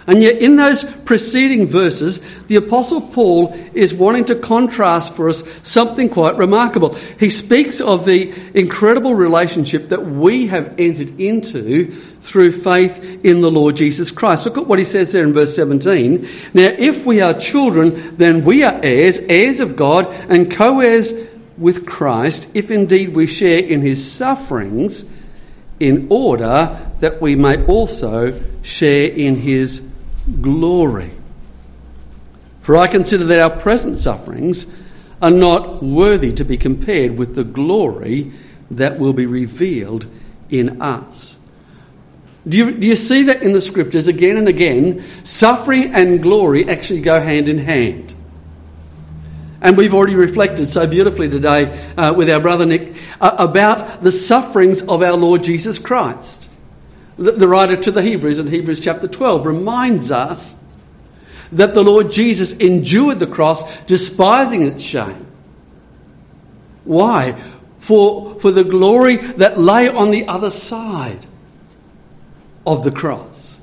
And 0.07 0.23
yet, 0.23 0.37
in 0.37 0.55
those 0.55 0.85
preceding 0.85 1.67
verses, 1.67 2.21
the 2.45 2.55
Apostle 2.55 3.01
Paul 3.01 3.53
is 3.73 3.93
wanting 3.93 4.23
to 4.25 4.35
contrast 4.35 5.13
for 5.13 5.27
us 5.27 5.43
something 5.67 6.07
quite 6.07 6.37
remarkable. 6.37 6.95
He 7.19 7.29
speaks 7.29 7.81
of 7.81 8.05
the 8.05 8.33
incredible 8.53 9.15
relationship 9.15 9.89
that 9.89 10.05
we 10.05 10.47
have 10.47 10.79
entered 10.79 11.19
into 11.19 11.91
through 11.91 12.53
faith 12.53 13.25
in 13.25 13.41
the 13.41 13.51
Lord 13.51 13.75
Jesus 13.75 14.09
Christ. 14.09 14.45
Look 14.45 14.57
at 14.57 14.65
what 14.65 14.79
he 14.79 14.85
says 14.85 15.11
there 15.11 15.23
in 15.23 15.33
verse 15.33 15.53
17. 15.53 16.21
Now, 16.53 16.73
if 16.77 17.05
we 17.05 17.19
are 17.19 17.33
children, 17.33 18.15
then 18.15 18.45
we 18.45 18.63
are 18.63 18.79
heirs, 18.81 19.19
heirs 19.27 19.59
of 19.59 19.75
God, 19.75 20.07
and 20.29 20.49
co 20.49 20.79
heirs 20.79 21.11
with 21.57 21.85
Christ, 21.85 22.49
if 22.53 22.71
indeed 22.71 23.13
we 23.13 23.27
share 23.27 23.59
in 23.59 23.81
his 23.81 24.09
sufferings, 24.09 25.03
in 25.81 26.07
order 26.09 26.79
that 26.99 27.21
we 27.21 27.35
may 27.35 27.63
also 27.65 28.41
share 28.61 29.09
in 29.11 29.35
his 29.37 29.86
glory. 30.41 31.11
For 32.61 32.75
I 32.75 32.87
consider 32.87 33.25
that 33.25 33.39
our 33.39 33.59
present 33.59 33.99
sufferings 33.99 34.67
are 35.21 35.31
not 35.31 35.81
worthy 35.81 36.33
to 36.33 36.43
be 36.43 36.57
compared 36.57 37.17
with 37.17 37.35
the 37.35 37.43
glory 37.43 38.31
that 38.71 38.99
will 38.99 39.13
be 39.13 39.25
revealed 39.25 40.05
in 40.49 40.81
us. 40.81 41.37
Do 42.47 42.57
you, 42.57 42.71
do 42.71 42.87
you 42.87 42.95
see 42.95 43.23
that 43.23 43.41
in 43.41 43.53
the 43.53 43.61
scriptures 43.61 44.07
again 44.07 44.37
and 44.37 44.47
again? 44.47 45.03
Suffering 45.23 45.93
and 45.93 46.21
glory 46.21 46.69
actually 46.69 47.01
go 47.01 47.19
hand 47.19 47.49
in 47.49 47.57
hand. 47.57 48.13
And 49.59 49.75
we've 49.75 49.93
already 49.93 50.15
reflected 50.15 50.67
so 50.67 50.87
beautifully 50.87 51.29
today 51.29 51.77
uh, 51.97 52.13
with 52.15 52.29
our 52.29 52.39
brother 52.39 52.65
Nick 52.65 52.95
uh, 53.19 53.35
about 53.39 54.03
the 54.03 54.11
sufferings 54.11 54.81
of 54.83 55.01
our 55.01 55.15
Lord 55.15 55.43
Jesus 55.43 55.79
Christ. 55.79 56.46
The, 57.17 57.47
writer 57.47 57.75
to 57.75 57.91
the 57.91 58.03
Hebrews 58.03 58.37
in 58.37 58.47
Hebrews 58.47 58.79
chapter 58.79 59.07
12 59.07 59.45
reminds 59.45 60.11
us 60.11 60.55
that 61.51 61.73
the 61.73 61.83
Lord 61.83 62.11
Jesus 62.11 62.53
endured 62.53 63.19
the 63.19 63.27
cross, 63.27 63.79
despising 63.81 64.61
its 64.61 64.83
shame. 64.83 65.25
Why? 66.83 67.33
For, 67.79 68.39
for 68.39 68.51
the 68.51 68.63
glory 68.63 69.17
that 69.17 69.57
lay 69.57 69.89
on 69.89 70.11
the 70.11 70.27
other 70.27 70.51
side 70.51 71.25
of 72.65 72.83
the 72.83 72.91
cross. 72.91 73.59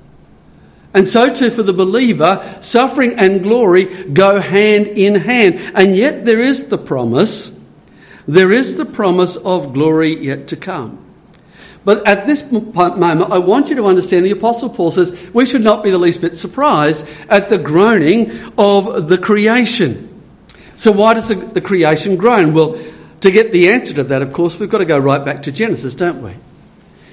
And 0.92 1.06
so 1.06 1.32
too 1.32 1.50
for 1.50 1.62
the 1.62 1.72
believer, 1.72 2.58
suffering 2.60 3.18
and 3.18 3.42
glory 3.42 3.84
go 4.06 4.40
hand 4.40 4.86
in 4.86 5.16
hand. 5.16 5.60
And 5.74 5.96
yet 5.96 6.24
there 6.24 6.42
is 6.42 6.68
the 6.68 6.78
promise, 6.78 7.56
there 8.26 8.52
is 8.52 8.76
the 8.76 8.84
promise 8.84 9.36
of 9.36 9.74
glory 9.74 10.16
yet 10.16 10.48
to 10.48 10.56
come. 10.56 11.04
But 11.84 12.06
at 12.06 12.24
this 12.24 12.50
moment, 12.50 13.30
I 13.30 13.38
want 13.38 13.68
you 13.68 13.76
to 13.76 13.86
understand 13.86 14.24
the 14.24 14.30
Apostle 14.30 14.70
Paul 14.70 14.90
says 14.90 15.28
we 15.34 15.44
should 15.44 15.62
not 15.62 15.82
be 15.82 15.90
the 15.90 15.98
least 15.98 16.20
bit 16.20 16.38
surprised 16.38 17.06
at 17.28 17.50
the 17.50 17.58
groaning 17.58 18.30
of 18.56 19.08
the 19.08 19.18
creation. 19.18 20.10
So, 20.76 20.92
why 20.92 21.14
does 21.14 21.28
the 21.28 21.60
creation 21.60 22.16
groan? 22.16 22.54
Well, 22.54 22.78
to 23.20 23.30
get 23.30 23.52
the 23.52 23.70
answer 23.70 23.94
to 23.94 24.04
that, 24.04 24.22
of 24.22 24.32
course, 24.32 24.58
we've 24.58 24.70
got 24.70 24.78
to 24.78 24.84
go 24.84 24.98
right 24.98 25.24
back 25.24 25.42
to 25.42 25.52
Genesis, 25.52 25.94
don't 25.94 26.22
we? 26.22 26.32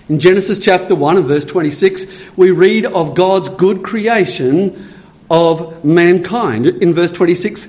In 0.09 0.19
Genesis 0.19 0.59
chapter 0.59 0.95
1 0.95 1.17
and 1.17 1.25
verse 1.25 1.45
26, 1.45 2.35
we 2.35 2.51
read 2.51 2.85
of 2.85 3.13
God's 3.13 3.49
good 3.49 3.83
creation 3.83 4.93
of 5.29 5.85
mankind. 5.85 6.65
In 6.65 6.93
verse 6.93 7.11
26, 7.11 7.67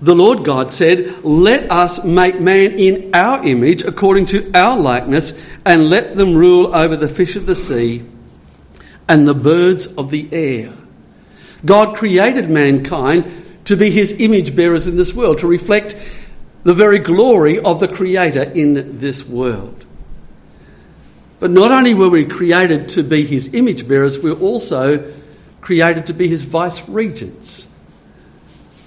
the 0.00 0.14
Lord 0.14 0.44
God 0.44 0.72
said, 0.72 1.24
Let 1.24 1.70
us 1.70 2.04
make 2.04 2.40
man 2.40 2.72
in 2.72 3.14
our 3.14 3.44
image, 3.44 3.84
according 3.84 4.26
to 4.26 4.50
our 4.52 4.78
likeness, 4.78 5.40
and 5.64 5.88
let 5.88 6.16
them 6.16 6.34
rule 6.34 6.74
over 6.74 6.96
the 6.96 7.08
fish 7.08 7.36
of 7.36 7.46
the 7.46 7.54
sea 7.54 8.04
and 9.08 9.26
the 9.26 9.34
birds 9.34 9.86
of 9.86 10.10
the 10.10 10.28
air. 10.32 10.72
God 11.64 11.96
created 11.96 12.50
mankind 12.50 13.30
to 13.64 13.76
be 13.76 13.90
his 13.90 14.12
image 14.20 14.54
bearers 14.54 14.86
in 14.86 14.96
this 14.96 15.14
world, 15.14 15.38
to 15.38 15.46
reflect 15.46 15.96
the 16.64 16.74
very 16.74 16.98
glory 16.98 17.58
of 17.60 17.80
the 17.80 17.88
Creator 17.88 18.42
in 18.54 18.98
this 18.98 19.26
world. 19.26 19.84
But 21.40 21.50
not 21.50 21.70
only 21.70 21.94
were 21.94 22.08
we 22.08 22.24
created 22.24 22.88
to 22.90 23.02
be 23.02 23.24
his 23.24 23.52
image 23.52 23.86
bearers, 23.86 24.18
we 24.18 24.32
were 24.32 24.40
also 24.40 25.12
created 25.60 26.06
to 26.06 26.12
be 26.12 26.28
his 26.28 26.44
vice 26.44 26.88
regents. 26.88 27.68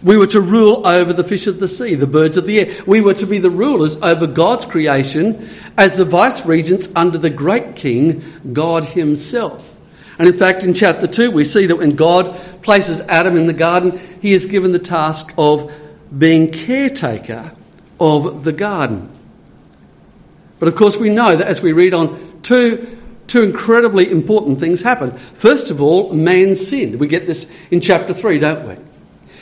We 0.03 0.15
were 0.17 0.27
to 0.27 0.41
rule 0.41 0.85
over 0.85 1.11
the 1.11 1.23
fish 1.23 1.47
of 1.47 1.59
the 1.59 1.67
sea, 1.67 1.95
the 1.95 2.05
birds 2.05 2.37
of 2.37 2.45
the 2.45 2.59
air. 2.59 2.83
We 2.85 3.01
were 3.01 3.15
to 3.15 3.25
be 3.25 3.39
the 3.39 3.49
rulers 3.49 3.95
over 3.97 4.27
God's 4.27 4.65
creation 4.65 5.47
as 5.77 5.97
the 5.97 6.05
vice 6.05 6.45
regents 6.45 6.89
under 6.95 7.17
the 7.17 7.31
great 7.31 7.75
king, 7.75 8.23
God 8.53 8.83
Himself. 8.83 9.67
And 10.19 10.27
in 10.27 10.37
fact, 10.37 10.63
in 10.63 10.73
chapter 10.73 11.07
2, 11.07 11.31
we 11.31 11.43
see 11.43 11.65
that 11.67 11.77
when 11.77 11.95
God 11.95 12.35
places 12.61 13.01
Adam 13.01 13.35
in 13.37 13.47
the 13.47 13.53
garden, 13.53 13.97
He 14.21 14.33
is 14.33 14.45
given 14.45 14.71
the 14.71 14.79
task 14.79 15.33
of 15.37 15.71
being 16.15 16.51
caretaker 16.51 17.53
of 17.99 18.43
the 18.43 18.53
garden. 18.53 19.09
But 20.59 20.67
of 20.69 20.75
course, 20.75 20.97
we 20.97 21.09
know 21.09 21.35
that 21.35 21.47
as 21.47 21.61
we 21.61 21.71
read 21.71 21.93
on, 21.93 22.41
two, 22.41 22.99
two 23.27 23.43
incredibly 23.43 24.11
important 24.11 24.59
things 24.59 24.81
happen. 24.81 25.11
First 25.11 25.69
of 25.69 25.81
all, 25.81 26.13
man 26.13 26.55
sinned. 26.55 26.99
We 26.99 27.07
get 27.07 27.25
this 27.25 27.51
in 27.69 27.81
chapter 27.81 28.13
3, 28.13 28.39
don't 28.39 28.67
we? 28.67 28.86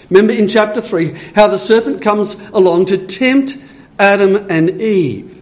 Remember 0.10 0.34
in 0.34 0.48
chapter 0.48 0.82
3 0.82 1.16
how 1.36 1.48
the 1.48 1.58
serpent 1.58 2.02
comes 2.02 2.36
along 2.50 2.86
to 2.88 2.98
tempt 2.98 3.58
Adam 4.00 4.48
and 4.50 4.82
Eve. 4.82 5.36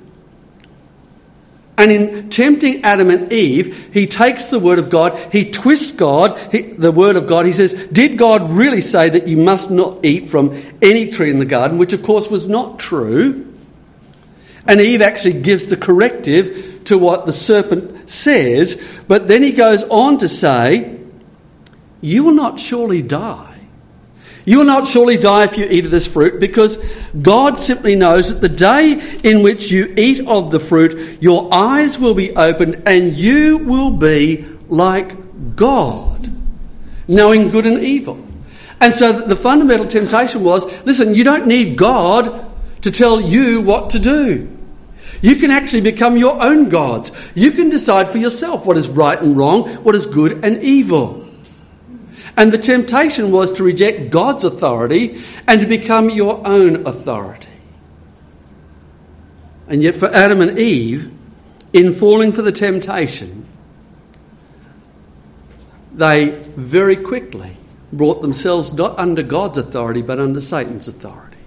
And 1.77 1.91
in 1.91 2.29
tempting 2.29 2.83
Adam 2.83 3.09
and 3.09 3.33
Eve, 3.33 3.89
he 3.91 4.05
takes 4.05 4.49
the 4.49 4.59
word 4.59 4.77
of 4.77 4.89
God, 4.89 5.17
he 5.31 5.49
twists 5.49 5.91
God, 5.91 6.37
he, 6.51 6.61
the 6.61 6.91
word 6.91 7.15
of 7.15 7.27
God. 7.27 7.45
He 7.45 7.53
says, 7.53 7.73
Did 7.91 8.17
God 8.17 8.49
really 8.51 8.81
say 8.81 9.09
that 9.09 9.27
you 9.27 9.37
must 9.37 9.71
not 9.71 10.05
eat 10.05 10.29
from 10.29 10.61
any 10.81 11.09
tree 11.09 11.31
in 11.31 11.39
the 11.39 11.45
garden? 11.45 11.79
Which, 11.79 11.93
of 11.93 12.03
course, 12.03 12.29
was 12.29 12.47
not 12.47 12.79
true. 12.79 13.51
And 14.67 14.79
Eve 14.79 15.01
actually 15.01 15.41
gives 15.41 15.67
the 15.67 15.77
corrective 15.77 16.83
to 16.85 16.97
what 16.97 17.25
the 17.25 17.33
serpent 17.33 18.09
says. 18.09 18.81
But 19.07 19.27
then 19.27 19.41
he 19.41 19.51
goes 19.51 19.83
on 19.85 20.19
to 20.19 20.29
say, 20.29 20.99
You 22.01 22.23
will 22.23 22.35
not 22.35 22.59
surely 22.59 23.01
die. 23.01 23.52
You 24.45 24.57
will 24.57 24.65
not 24.65 24.87
surely 24.87 25.17
die 25.17 25.45
if 25.45 25.57
you 25.57 25.65
eat 25.65 25.85
of 25.85 25.91
this 25.91 26.05
fruit, 26.05 26.39
because 26.39 26.77
God 27.21 27.57
simply 27.57 27.95
knows 27.95 28.29
that 28.29 28.41
the 28.41 28.53
day 28.53 29.19
in 29.23 29.41
which 29.41 29.71
you 29.71 29.93
eat 29.97 30.27
of 30.27 30.51
the 30.51 30.59
fruit, 30.59 31.21
your 31.21 31.53
eyes 31.53 31.97
will 31.97 32.13
be 32.13 32.35
opened 32.35 32.83
and 32.85 33.15
you 33.15 33.57
will 33.57 33.91
be 33.91 34.45
like 34.67 35.55
God, 35.55 36.29
knowing 37.07 37.49
good 37.49 37.65
and 37.65 37.81
evil. 37.81 38.21
And 38.81 38.93
so 38.93 39.13
the 39.13 39.35
fundamental 39.35 39.87
temptation 39.87 40.43
was 40.43 40.65
listen, 40.83 41.15
you 41.15 41.23
don't 41.23 41.47
need 41.47 41.77
God 41.77 42.51
to 42.81 42.91
tell 42.91 43.21
you 43.21 43.61
what 43.61 43.91
to 43.91 43.99
do. 43.99 44.49
You 45.21 45.37
can 45.37 45.51
actually 45.51 45.81
become 45.81 46.17
your 46.17 46.43
own 46.43 46.67
gods. 46.67 47.13
You 47.33 47.51
can 47.51 47.69
decide 47.69 48.09
for 48.09 48.17
yourself 48.17 48.65
what 48.65 48.75
is 48.75 48.89
right 48.89 49.19
and 49.21 49.37
wrong, 49.37 49.69
what 49.83 49.95
is 49.95 50.05
good 50.05 50.43
and 50.43 50.61
evil. 50.61 51.22
And 52.35 52.51
the 52.51 52.57
temptation 52.57 53.31
was 53.31 53.51
to 53.53 53.63
reject 53.63 54.09
God's 54.09 54.43
authority 54.43 55.19
and 55.47 55.61
to 55.61 55.67
become 55.67 56.09
your 56.09 56.45
own 56.45 56.87
authority. 56.87 57.49
And 59.67 59.83
yet, 59.83 59.95
for 59.95 60.07
Adam 60.13 60.41
and 60.41 60.57
Eve, 60.57 61.11
in 61.71 61.93
falling 61.93 62.31
for 62.31 62.41
the 62.41 62.51
temptation, 62.51 63.45
they 65.93 66.31
very 66.55 66.95
quickly 66.95 67.57
brought 67.91 68.21
themselves 68.21 68.73
not 68.73 68.97
under 68.97 69.21
God's 69.21 69.59
authority 69.59 70.01
but 70.01 70.19
under 70.19 70.41
Satan's 70.41 70.87
authority. 70.87 71.37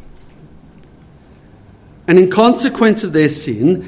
And 2.07 2.19
in 2.19 2.31
consequence 2.31 3.02
of 3.02 3.12
their 3.12 3.28
sin, 3.28 3.85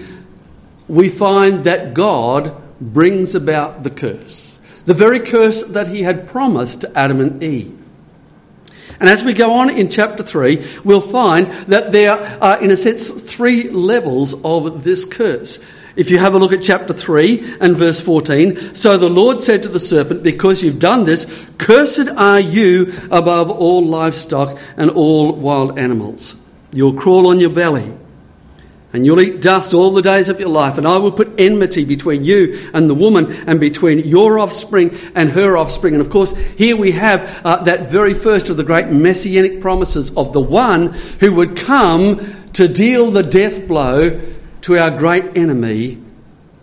we 0.88 1.08
find 1.08 1.64
that 1.64 1.94
God 1.94 2.60
brings 2.80 3.34
about 3.34 3.84
the 3.84 3.90
curse 3.90 4.57
the 4.88 4.94
very 4.94 5.20
curse 5.20 5.62
that 5.64 5.88
he 5.88 6.00
had 6.02 6.26
promised 6.26 6.80
to 6.80 6.98
Adam 6.98 7.20
and 7.20 7.42
Eve. 7.42 7.78
And 8.98 9.10
as 9.10 9.22
we 9.22 9.34
go 9.34 9.52
on 9.52 9.68
in 9.68 9.90
chapter 9.90 10.22
3, 10.22 10.64
we'll 10.82 11.02
find 11.02 11.48
that 11.68 11.92
there 11.92 12.18
are, 12.42 12.58
in 12.62 12.70
a 12.70 12.76
sense, 12.76 13.10
three 13.10 13.68
levels 13.68 14.32
of 14.42 14.84
this 14.84 15.04
curse. 15.04 15.58
If 15.94 16.10
you 16.10 16.16
have 16.16 16.32
a 16.32 16.38
look 16.38 16.54
at 16.54 16.62
chapter 16.62 16.94
3 16.94 17.56
and 17.60 17.76
verse 17.76 18.00
14, 18.00 18.74
so 18.74 18.96
the 18.96 19.10
Lord 19.10 19.42
said 19.42 19.62
to 19.64 19.68
the 19.68 19.78
serpent, 19.78 20.22
Because 20.22 20.62
you've 20.62 20.78
done 20.78 21.04
this, 21.04 21.46
cursed 21.58 22.08
are 22.08 22.40
you 22.40 22.94
above 23.10 23.50
all 23.50 23.84
livestock 23.84 24.58
and 24.78 24.90
all 24.90 25.34
wild 25.34 25.78
animals. 25.78 26.34
You'll 26.72 26.94
crawl 26.94 27.26
on 27.26 27.40
your 27.40 27.50
belly 27.50 27.92
and 28.92 29.04
you'll 29.04 29.20
eat 29.20 29.42
dust 29.42 29.74
all 29.74 29.92
the 29.92 30.02
days 30.02 30.28
of 30.28 30.40
your 30.40 30.48
life, 30.48 30.78
and 30.78 30.86
I 30.86 30.96
will 30.96 31.12
put 31.12 31.38
enmity 31.38 31.84
between 31.84 32.24
you 32.24 32.70
and 32.72 32.88
the 32.88 32.94
woman, 32.94 33.32
and 33.46 33.60
between 33.60 34.00
your 34.00 34.38
offspring 34.38 34.96
and 35.14 35.30
her 35.30 35.58
offspring. 35.58 35.94
And 35.94 36.00
of 36.00 36.10
course, 36.10 36.34
here 36.56 36.76
we 36.76 36.92
have 36.92 37.40
uh, 37.44 37.62
that 37.64 37.90
very 37.90 38.14
first 38.14 38.48
of 38.48 38.56
the 38.56 38.64
great 38.64 38.88
messianic 38.88 39.60
promises 39.60 40.10
of 40.16 40.32
the 40.32 40.40
one 40.40 40.94
who 41.20 41.34
would 41.34 41.56
come 41.56 42.20
to 42.54 42.66
deal 42.66 43.10
the 43.10 43.22
death 43.22 43.68
blow 43.68 44.20
to 44.62 44.78
our 44.78 44.90
great 44.90 45.36
enemy, 45.36 45.98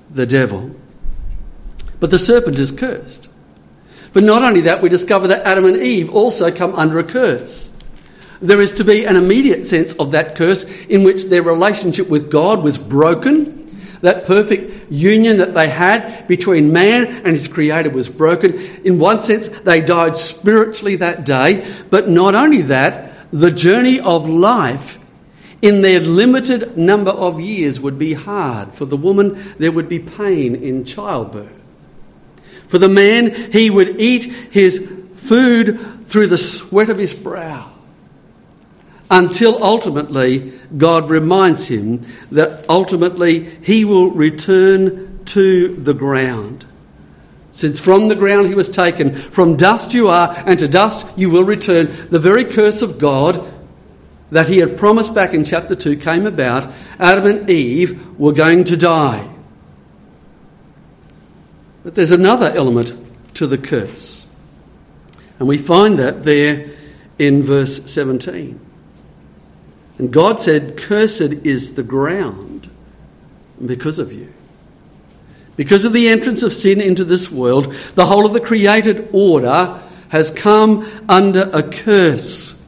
the 0.10 0.26
devil. 0.26 0.76
But 2.00 2.10
the 2.10 2.20
serpent 2.20 2.58
is 2.60 2.72
cursed. 2.72 3.30
But 4.14 4.24
not 4.24 4.44
only 4.44 4.62
that, 4.62 4.82
we 4.82 4.90
discover 4.90 5.28
that 5.28 5.46
Adam 5.46 5.66
and 5.66 5.78
Eve 5.78 6.10
also 6.10 6.52
come 6.52 6.74
under 6.74 7.00
a 7.00 7.04
curse. 7.04 7.70
There 8.46 8.62
is 8.62 8.74
to 8.74 8.84
be 8.84 9.06
an 9.06 9.16
immediate 9.16 9.66
sense 9.66 9.94
of 9.94 10.12
that 10.12 10.36
curse 10.36 10.64
in 10.86 11.04
which 11.04 11.26
their 11.26 11.42
relationship 11.42 12.08
with 12.08 12.30
God 12.30 12.62
was 12.62 12.78
broken. 12.78 13.64
That 14.02 14.26
perfect 14.26 14.92
union 14.92 15.38
that 15.38 15.56
they 15.56 15.68
had 15.68 16.28
between 16.28 16.72
man 16.72 17.08
and 17.08 17.28
his 17.28 17.48
creator 17.48 17.90
was 17.90 18.08
broken. 18.08 18.54
In 18.84 19.00
one 19.00 19.24
sense, 19.24 19.48
they 19.48 19.82
died 19.82 20.16
spiritually 20.16 20.98
that 20.98 21.26
day. 21.26 21.66
But 21.90 22.08
not 22.08 22.36
only 22.36 22.62
that, 22.64 23.14
the 23.32 23.50
journey 23.50 24.00
of 24.00 24.30
life 24.30 25.00
in 25.64 25.82
their 25.82 26.00
limited 26.00 26.78
number 26.78 27.10
of 27.10 27.42
years 27.42 27.80
would 27.80 27.98
be 27.98 28.14
hard. 28.14 28.74
For 28.74 28.86
the 28.86 28.98
woman, 28.98 29.42
there 29.58 29.72
would 29.72 29.90
be 29.90 29.98
pain 29.98 30.56
in 30.56 30.86
childbirth. 30.86 31.50
For 32.68 32.78
the 32.78 32.90
man, 32.90 33.52
he 33.52 33.72
would 33.72 34.00
eat 34.00 34.26
his 34.52 34.88
food 35.16 36.06
through 36.06 36.28
the 36.28 36.38
sweat 36.38 36.92
of 36.92 37.00
his 37.00 37.16
brow 37.16 37.75
until 39.10 39.64
ultimately 39.64 40.54
God 40.78 41.10
reminds 41.10 41.68
him 41.68 42.06
that 42.32 42.68
ultimately 42.70 43.56
he 43.62 43.86
will 43.86 44.12
return 44.12 45.24
to 45.26 45.76
the 45.76 45.94
ground. 45.94 46.66
Since 47.52 47.80
from 47.80 48.10
the 48.10 48.16
ground 48.16 48.48
he 48.48 48.56
was 48.56 48.68
taken, 48.68 49.16
from 49.16 49.56
dust 49.56 49.94
you 49.94 50.10
are, 50.10 50.36
and 50.46 50.60
to 50.60 50.68
dust 50.68 51.08
you 51.16 51.30
will 51.30 51.44
return, 51.44 51.88
the 52.10 52.20
very 52.20 52.44
curse 52.44 52.82
of 52.82 53.00
God 53.00 53.54
that 54.32 54.48
he 54.48 54.58
had 54.58 54.78
promised 54.78 55.14
back 55.14 55.34
in 55.34 55.46
chapter 55.46 55.76
2 55.76 55.98
came 55.98 56.26
about. 56.26 56.74
Adam 57.00 57.26
and 57.26 57.50
Eve 57.50 58.20
were 58.20 58.34
going 58.34 58.64
to 58.66 58.76
die. 58.76 59.30
But 61.84 61.96
there's 61.96 62.12
another 62.12 62.48
element 62.48 62.94
to 63.36 63.46
the 63.46 63.58
curse. 63.58 64.26
And 65.38 65.48
we 65.48 65.58
find 65.58 66.00
that 66.00 66.24
there 66.24 66.72
in 67.20 67.44
verse 67.44 67.86
17. 67.92 68.65
And 69.98 70.12
God 70.12 70.42
said, 70.42 70.78
Cursed 70.78 71.22
is 71.22 71.74
the 71.74 71.84
ground 71.84 72.70
because 73.64 74.00
of 74.00 74.12
you. 74.12 74.34
Because 75.56 75.86
of 75.86 75.94
the 75.94 76.10
entrance 76.10 76.44
of 76.44 76.54
sin 76.54 76.82
into 76.82 77.06
this 77.06 77.32
world, 77.32 77.74
the 77.96 78.06
whole 78.06 78.26
of 78.26 78.34
the 78.34 78.42
created 78.42 79.10
order 79.14 79.80
has 80.10 80.30
come 80.30 80.86
under 81.08 81.50
a 81.54 81.64
curse. 81.64 82.62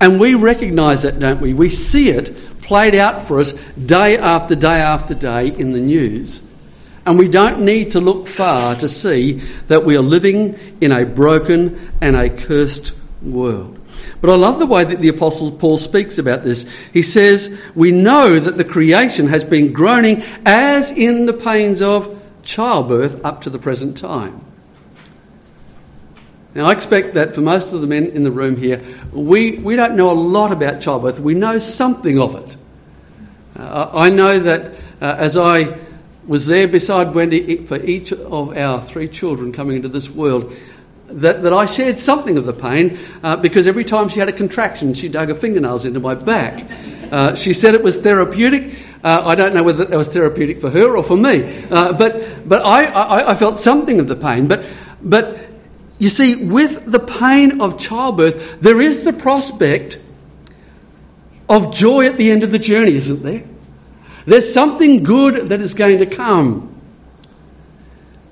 And 0.00 0.20
we 0.20 0.34
recognize 0.34 1.02
that, 1.02 1.18
don't 1.18 1.40
we? 1.40 1.54
We 1.54 1.70
see 1.70 2.10
it 2.10 2.36
played 2.60 2.94
out 2.94 3.26
for 3.26 3.40
us 3.40 3.52
day 3.74 4.18
after 4.18 4.54
day 4.54 4.80
after 4.80 5.14
day 5.14 5.48
in 5.48 5.72
the 5.72 5.80
news. 5.80 6.42
And 7.06 7.18
we 7.18 7.28
don't 7.28 7.60
need 7.60 7.92
to 7.92 8.00
look 8.00 8.26
far 8.26 8.74
to 8.76 8.88
see 8.88 9.34
that 9.68 9.84
we 9.84 9.96
are 9.96 10.02
living 10.02 10.58
in 10.80 10.92
a 10.92 11.06
broken 11.06 11.92
and 12.00 12.16
a 12.16 12.28
cursed 12.28 12.94
world. 13.22 13.75
But 14.20 14.30
I 14.30 14.34
love 14.34 14.58
the 14.58 14.66
way 14.66 14.84
that 14.84 15.00
the 15.00 15.08
Apostle 15.08 15.52
Paul 15.52 15.78
speaks 15.78 16.18
about 16.18 16.42
this. 16.42 16.70
He 16.92 17.02
says, 17.02 17.58
We 17.74 17.90
know 17.90 18.38
that 18.38 18.56
the 18.56 18.64
creation 18.64 19.28
has 19.28 19.44
been 19.44 19.72
groaning 19.72 20.22
as 20.44 20.92
in 20.92 21.26
the 21.26 21.32
pains 21.32 21.82
of 21.82 22.20
childbirth 22.42 23.24
up 23.24 23.42
to 23.42 23.50
the 23.50 23.58
present 23.58 23.98
time. 23.98 24.42
Now, 26.54 26.66
I 26.66 26.72
expect 26.72 27.14
that 27.14 27.34
for 27.34 27.42
most 27.42 27.74
of 27.74 27.82
the 27.82 27.86
men 27.86 28.06
in 28.06 28.24
the 28.24 28.30
room 28.30 28.56
here, 28.56 28.82
we, 29.12 29.58
we 29.58 29.76
don't 29.76 29.94
know 29.94 30.10
a 30.10 30.16
lot 30.16 30.52
about 30.52 30.80
childbirth. 30.80 31.20
We 31.20 31.34
know 31.34 31.58
something 31.58 32.18
of 32.18 32.34
it. 32.34 32.56
Uh, 33.58 33.90
I 33.92 34.08
know 34.08 34.38
that 34.38 34.72
uh, 35.02 35.16
as 35.18 35.36
I 35.36 35.76
was 36.26 36.46
there 36.46 36.66
beside 36.66 37.14
Wendy 37.14 37.58
for 37.58 37.76
each 37.76 38.12
of 38.12 38.56
our 38.56 38.80
three 38.80 39.08
children 39.08 39.52
coming 39.52 39.76
into 39.76 39.88
this 39.88 40.08
world, 40.08 40.50
that, 41.08 41.42
that 41.42 41.52
I 41.52 41.66
shared 41.66 41.98
something 41.98 42.38
of 42.38 42.46
the 42.46 42.52
pain 42.52 42.98
uh, 43.22 43.36
because 43.36 43.66
every 43.66 43.84
time 43.84 44.08
she 44.08 44.20
had 44.20 44.28
a 44.28 44.32
contraction, 44.32 44.94
she 44.94 45.08
dug 45.08 45.28
her 45.28 45.34
fingernails 45.34 45.84
into 45.84 46.00
my 46.00 46.14
back. 46.14 46.68
Uh, 47.10 47.34
she 47.34 47.52
said 47.52 47.74
it 47.74 47.82
was 47.82 47.98
therapeutic. 47.98 48.74
Uh, 49.04 49.22
I 49.24 49.34
don't 49.34 49.54
know 49.54 49.62
whether 49.62 49.84
that 49.84 49.96
was 49.96 50.08
therapeutic 50.08 50.60
for 50.60 50.70
her 50.70 50.96
or 50.96 51.02
for 51.02 51.16
me, 51.16 51.44
uh, 51.70 51.92
but, 51.92 52.48
but 52.48 52.64
I, 52.64 52.84
I, 52.84 53.30
I, 53.30 53.34
felt 53.36 53.58
something 53.58 54.00
of 54.00 54.08
the 54.08 54.16
pain. 54.16 54.48
But, 54.48 54.66
but 55.00 55.38
you 55.98 56.08
see, 56.08 56.44
with 56.44 56.90
the 56.90 56.98
pain 56.98 57.60
of 57.60 57.78
childbirth, 57.78 58.60
there 58.60 58.80
is 58.80 59.04
the 59.04 59.12
prospect 59.12 60.00
of 61.48 61.72
joy 61.72 62.06
at 62.06 62.16
the 62.16 62.30
end 62.30 62.42
of 62.42 62.50
the 62.50 62.58
journey, 62.58 62.94
isn't 62.94 63.22
there? 63.22 63.44
There's 64.24 64.52
something 64.52 65.04
good 65.04 65.50
that 65.50 65.60
is 65.60 65.74
going 65.74 65.98
to 65.98 66.06
come. 66.06 66.75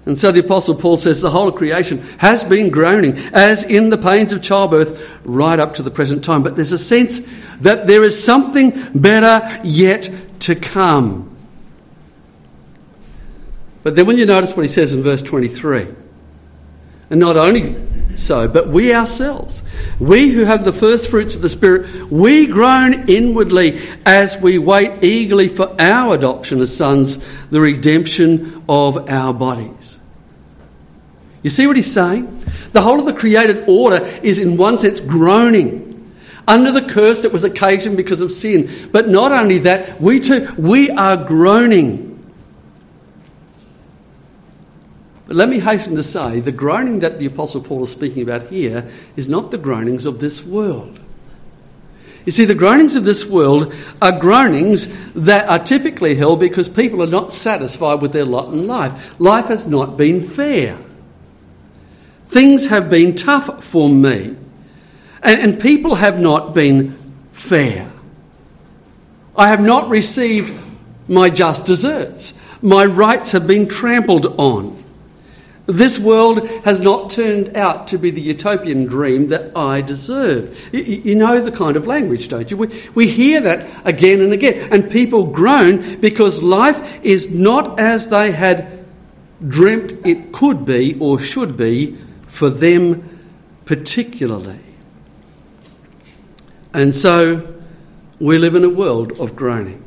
And 0.06 0.18
so 0.18 0.30
the 0.30 0.40
Apostle 0.40 0.74
Paul 0.74 0.98
says 0.98 1.22
the 1.22 1.30
whole 1.30 1.50
creation 1.50 1.98
has 2.18 2.44
been 2.44 2.70
groaning, 2.70 3.16
as 3.32 3.64
in 3.64 3.88
the 3.88 3.96
pains 3.96 4.32
of 4.32 4.42
childbirth, 4.42 5.18
right 5.24 5.58
up 5.58 5.74
to 5.74 5.82
the 5.82 5.90
present 5.90 6.22
time. 6.22 6.42
But 6.42 6.56
there's 6.56 6.72
a 6.72 6.78
sense 6.78 7.20
that 7.60 7.86
there 7.86 8.04
is 8.04 8.22
something 8.22 8.70
better 8.94 9.60
yet 9.64 10.10
to 10.40 10.54
come. 10.54 11.34
But 13.82 13.96
then 13.96 14.06
when 14.06 14.18
you 14.18 14.26
notice 14.26 14.54
what 14.54 14.64
he 14.64 14.68
says 14.68 14.92
in 14.92 15.02
verse 15.02 15.22
23, 15.22 15.86
and 17.10 17.20
not 17.20 17.36
only 17.36 17.76
so, 18.16 18.48
but 18.48 18.68
we 18.68 18.94
ourselves, 18.94 19.62
we 19.98 20.28
who 20.30 20.44
have 20.44 20.64
the 20.64 20.72
first 20.72 21.10
fruits 21.10 21.36
of 21.36 21.42
the 21.42 21.48
Spirit, 21.48 22.10
we 22.10 22.46
groan 22.46 23.08
inwardly 23.08 23.80
as 24.06 24.36
we 24.36 24.58
wait 24.58 25.02
eagerly 25.02 25.48
for 25.48 25.74
our 25.80 26.14
adoption 26.14 26.60
as 26.60 26.74
sons, 26.74 27.18
the 27.50 27.60
redemption 27.60 28.64
of 28.68 29.10
our 29.10 29.34
bodies. 29.34 30.00
You 31.42 31.50
see 31.50 31.66
what 31.66 31.76
he's 31.76 31.92
saying? 31.92 32.44
The 32.72 32.80
whole 32.80 32.98
of 32.98 33.06
the 33.06 33.12
created 33.12 33.68
order 33.68 34.04
is, 34.22 34.38
in 34.38 34.56
one 34.56 34.78
sense, 34.78 35.00
groaning 35.00 36.12
under 36.46 36.72
the 36.72 36.82
curse 36.82 37.22
that 37.22 37.32
was 37.32 37.44
occasioned 37.44 37.96
because 37.96 38.22
of 38.22 38.32
sin. 38.32 38.68
But 38.92 39.08
not 39.08 39.32
only 39.32 39.58
that, 39.58 40.00
we 40.00 40.20
too, 40.20 40.52
we 40.58 40.90
are 40.90 41.16
groaning. 41.16 42.13
But 45.26 45.36
let 45.36 45.48
me 45.48 45.58
hasten 45.58 45.96
to 45.96 46.02
say 46.02 46.40
the 46.40 46.52
groaning 46.52 47.00
that 47.00 47.18
the 47.18 47.26
Apostle 47.26 47.62
Paul 47.62 47.84
is 47.84 47.92
speaking 47.92 48.22
about 48.22 48.48
here 48.48 48.88
is 49.16 49.28
not 49.28 49.50
the 49.50 49.58
groanings 49.58 50.06
of 50.06 50.20
this 50.20 50.44
world. 50.44 51.00
You 52.26 52.32
see, 52.32 52.46
the 52.46 52.54
groanings 52.54 52.96
of 52.96 53.04
this 53.04 53.26
world 53.26 53.74
are 54.00 54.18
groanings 54.18 54.88
that 55.12 55.48
are 55.48 55.58
typically 55.58 56.14
held 56.14 56.40
because 56.40 56.68
people 56.68 57.02
are 57.02 57.06
not 57.06 57.32
satisfied 57.32 58.00
with 58.00 58.12
their 58.12 58.24
lot 58.24 58.52
in 58.52 58.66
life. 58.66 59.18
Life 59.20 59.46
has 59.46 59.66
not 59.66 59.98
been 59.98 60.22
fair. 60.22 60.78
Things 62.26 62.68
have 62.68 62.88
been 62.88 63.14
tough 63.14 63.62
for 63.62 63.88
me, 63.90 64.36
and, 65.22 65.40
and 65.40 65.60
people 65.60 65.96
have 65.96 66.18
not 66.18 66.54
been 66.54 66.96
fair. 67.32 67.90
I 69.36 69.48
have 69.48 69.60
not 69.60 69.88
received 69.90 70.54
my 71.06 71.28
just 71.28 71.66
deserts. 71.66 72.32
My 72.62 72.86
rights 72.86 73.32
have 73.32 73.46
been 73.46 73.68
trampled 73.68 74.26
on. 74.38 74.83
This 75.66 75.98
world 75.98 76.46
has 76.64 76.78
not 76.78 77.08
turned 77.08 77.56
out 77.56 77.88
to 77.88 77.98
be 77.98 78.10
the 78.10 78.20
utopian 78.20 78.84
dream 78.84 79.28
that 79.28 79.56
I 79.56 79.80
deserve. 79.80 80.68
You, 80.72 81.14
know 81.14 81.40
the 81.40 81.50
kind 81.50 81.76
of 81.78 81.86
language, 81.86 82.28
don't 82.28 82.50
you? 82.50 82.58
We, 82.58 82.68
we 82.94 83.08
hear 83.08 83.40
that 83.40 83.66
again 83.86 84.20
and 84.20 84.32
again, 84.32 84.68
and 84.70 84.90
people 84.90 85.24
groan 85.24 86.00
because 86.00 86.42
life 86.42 87.02
is 87.02 87.30
not 87.30 87.80
as 87.80 88.08
they 88.08 88.32
had 88.32 88.84
dreamt 89.46 89.92
it 90.04 90.32
could 90.32 90.66
be 90.66 90.98
or 91.00 91.18
should 91.18 91.56
be 91.56 91.96
for 92.26 92.50
them 92.50 93.26
particularly. 93.64 94.60
And 96.74 96.94
so 96.94 97.54
we 98.18 98.36
live 98.38 98.54
in 98.54 98.64
a 98.64 98.68
world 98.68 99.12
of 99.18 99.34
groaning. 99.36 99.83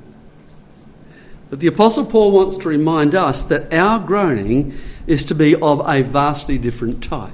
But 1.50 1.60
the 1.60 1.68
Apostle 1.68 2.06
Paul 2.06 2.32
wants 2.32 2.58
to 2.58 2.70
remind 2.70 3.16
us 3.16 3.44
that 3.44 3.74
our 3.74 4.00
groaning 4.00 4.78
is 5.06 5.24
to 5.26 5.36
be 5.36 5.56
of 5.56 5.88
a 5.88 6.02
vastly 6.04 6.58
different 6.58 7.04
type. 7.04 7.32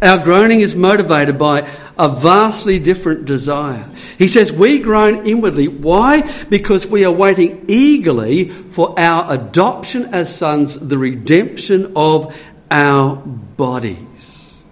Our 0.00 0.18
groaning 0.18 0.60
is 0.60 0.74
motivated 0.74 1.38
by 1.38 1.68
a 1.98 2.08
vastly 2.08 2.78
different 2.78 3.24
desire. 3.24 3.88
He 4.16 4.28
says, 4.28 4.52
We 4.52 4.78
groan 4.78 5.26
inwardly. 5.26 5.68
Why? 5.68 6.22
Because 6.44 6.86
we 6.86 7.04
are 7.04 7.12
waiting 7.12 7.64
eagerly 7.68 8.48
for 8.48 8.98
our 8.98 9.32
adoption 9.32 10.06
as 10.14 10.34
sons, 10.34 10.76
the 10.76 10.98
redemption 10.98 11.92
of 11.96 12.40
our 12.70 13.16
bodies. 13.16 14.64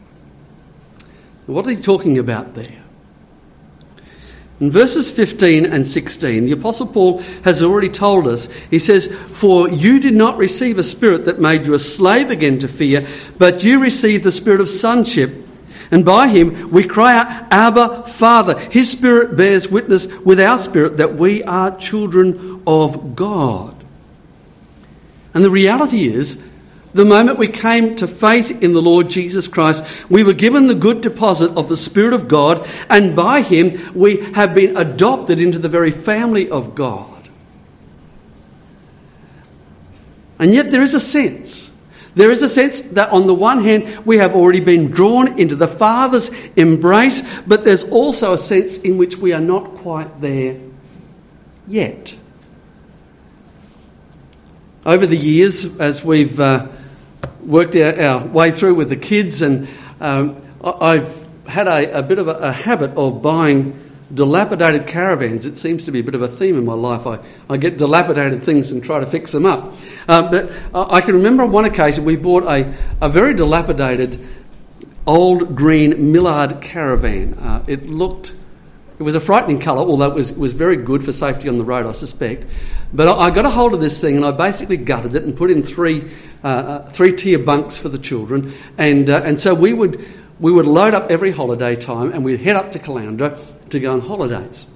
What 1.46 1.66
are 1.66 1.70
he 1.70 1.76
talking 1.76 2.18
about 2.18 2.54
there? 2.54 2.85
In 4.58 4.70
verses 4.70 5.10
15 5.10 5.66
and 5.66 5.86
16, 5.86 6.46
the 6.46 6.52
Apostle 6.52 6.86
Paul 6.86 7.20
has 7.44 7.62
already 7.62 7.90
told 7.90 8.26
us, 8.26 8.50
he 8.70 8.78
says, 8.78 9.06
For 9.06 9.68
you 9.68 10.00
did 10.00 10.14
not 10.14 10.38
receive 10.38 10.78
a 10.78 10.82
spirit 10.82 11.26
that 11.26 11.38
made 11.38 11.66
you 11.66 11.74
a 11.74 11.78
slave 11.78 12.30
again 12.30 12.58
to 12.60 12.68
fear, 12.68 13.06
but 13.36 13.64
you 13.64 13.80
received 13.80 14.24
the 14.24 14.32
spirit 14.32 14.60
of 14.60 14.70
sonship. 14.70 15.34
And 15.90 16.04
by 16.06 16.28
him 16.28 16.70
we 16.70 16.84
cry 16.84 17.18
out, 17.18 17.52
Abba, 17.52 18.04
Father. 18.04 18.58
His 18.58 18.90
spirit 18.90 19.36
bears 19.36 19.68
witness 19.68 20.06
with 20.06 20.40
our 20.40 20.58
spirit 20.58 20.96
that 20.96 21.16
we 21.16 21.42
are 21.44 21.76
children 21.76 22.62
of 22.66 23.14
God. 23.14 23.76
And 25.34 25.44
the 25.44 25.50
reality 25.50 26.08
is 26.08 26.42
The 26.96 27.04
moment 27.04 27.36
we 27.36 27.48
came 27.48 27.94
to 27.96 28.08
faith 28.08 28.62
in 28.62 28.72
the 28.72 28.80
Lord 28.80 29.10
Jesus 29.10 29.48
Christ, 29.48 29.84
we 30.08 30.24
were 30.24 30.32
given 30.32 30.66
the 30.66 30.74
good 30.74 31.02
deposit 31.02 31.50
of 31.54 31.68
the 31.68 31.76
Spirit 31.76 32.14
of 32.14 32.26
God, 32.26 32.66
and 32.88 33.14
by 33.14 33.42
Him 33.42 33.78
we 33.94 34.22
have 34.32 34.54
been 34.54 34.78
adopted 34.78 35.38
into 35.38 35.58
the 35.58 35.68
very 35.68 35.90
family 35.90 36.48
of 36.48 36.74
God. 36.74 37.28
And 40.38 40.54
yet 40.54 40.70
there 40.70 40.80
is 40.80 40.94
a 40.94 41.00
sense. 41.00 41.70
There 42.14 42.30
is 42.30 42.42
a 42.42 42.48
sense 42.48 42.80
that 42.80 43.10
on 43.10 43.26
the 43.26 43.34
one 43.34 43.62
hand 43.62 44.06
we 44.06 44.16
have 44.16 44.34
already 44.34 44.60
been 44.60 44.90
drawn 44.90 45.38
into 45.38 45.54
the 45.54 45.68
Father's 45.68 46.30
embrace, 46.56 47.22
but 47.46 47.62
there's 47.62 47.84
also 47.84 48.32
a 48.32 48.38
sense 48.38 48.78
in 48.78 48.96
which 48.96 49.18
we 49.18 49.34
are 49.34 49.40
not 49.40 49.74
quite 49.74 50.22
there 50.22 50.58
yet. 51.68 52.16
Over 54.86 55.04
the 55.04 55.18
years, 55.18 55.78
as 55.78 56.02
we've 56.02 56.40
uh, 56.40 56.68
worked 57.46 57.76
our, 57.76 58.00
our, 58.00 58.26
way 58.26 58.50
through 58.50 58.74
with 58.74 58.88
the 58.88 58.96
kids, 58.96 59.40
and 59.40 59.68
um, 60.00 60.36
I've 60.62 61.26
had 61.46 61.68
a, 61.68 61.98
a 61.98 62.02
bit 62.02 62.18
of 62.18 62.28
a, 62.28 62.34
a, 62.34 62.52
habit 62.52 62.90
of 62.96 63.22
buying 63.22 63.80
dilapidated 64.12 64.86
caravans. 64.86 65.46
It 65.46 65.56
seems 65.56 65.84
to 65.84 65.92
be 65.92 66.00
a 66.00 66.02
bit 66.02 66.14
of 66.14 66.22
a 66.22 66.28
theme 66.28 66.58
in 66.58 66.64
my 66.64 66.74
life. 66.74 67.06
I, 67.06 67.20
I 67.48 67.56
get 67.56 67.78
dilapidated 67.78 68.42
things 68.42 68.72
and 68.72 68.82
try 68.82 69.00
to 69.00 69.06
fix 69.06 69.32
them 69.32 69.46
up. 69.46 69.72
Um, 70.08 70.30
but 70.30 70.50
I 70.74 71.00
can 71.00 71.14
remember 71.14 71.44
on 71.44 71.52
one 71.52 71.64
occasion 71.64 72.04
we 72.04 72.16
bought 72.16 72.44
a, 72.44 72.74
a 73.00 73.08
very 73.08 73.34
dilapidated 73.34 74.24
old 75.06 75.54
green 75.54 76.12
Millard 76.12 76.60
caravan. 76.60 77.34
Uh, 77.34 77.64
it 77.68 77.88
looked 77.88 78.34
it 78.98 79.02
was 79.02 79.14
a 79.14 79.20
frightening 79.20 79.60
colour, 79.60 79.80
although 79.80 80.10
it 80.10 80.14
was, 80.14 80.32
was 80.32 80.54
very 80.54 80.76
good 80.76 81.04
for 81.04 81.12
safety 81.12 81.50
on 81.50 81.58
the 81.58 81.64
road, 81.64 81.84
I 81.84 81.92
suspect. 81.92 82.46
But 82.94 83.08
I, 83.08 83.26
I 83.26 83.30
got 83.30 83.44
a 83.44 83.50
hold 83.50 83.74
of 83.74 83.80
this 83.80 84.00
thing 84.00 84.16
and 84.16 84.24
I 84.24 84.30
basically 84.30 84.78
gutted 84.78 85.14
it 85.14 85.22
and 85.22 85.36
put 85.36 85.50
in 85.50 85.62
three, 85.62 86.10
three 86.90 87.12
tier 87.12 87.38
bunks 87.38 87.78
for 87.78 87.88
the 87.88 87.98
children. 87.98 88.52
And, 88.78 89.08
uh, 89.10 89.22
and 89.24 89.40
so 89.40 89.54
we 89.54 89.72
would, 89.72 90.04
we 90.38 90.52
would 90.52 90.66
load 90.66 90.94
up 90.94 91.10
every 91.10 91.30
holiday 91.30 91.74
time 91.74 92.12
and 92.12 92.24
we'd 92.24 92.40
head 92.40 92.56
up 92.56 92.72
to 92.72 92.78
Caloundra 92.78 93.38
to 93.70 93.80
go 93.80 93.92
on 93.92 94.00
holidays. 94.00 94.66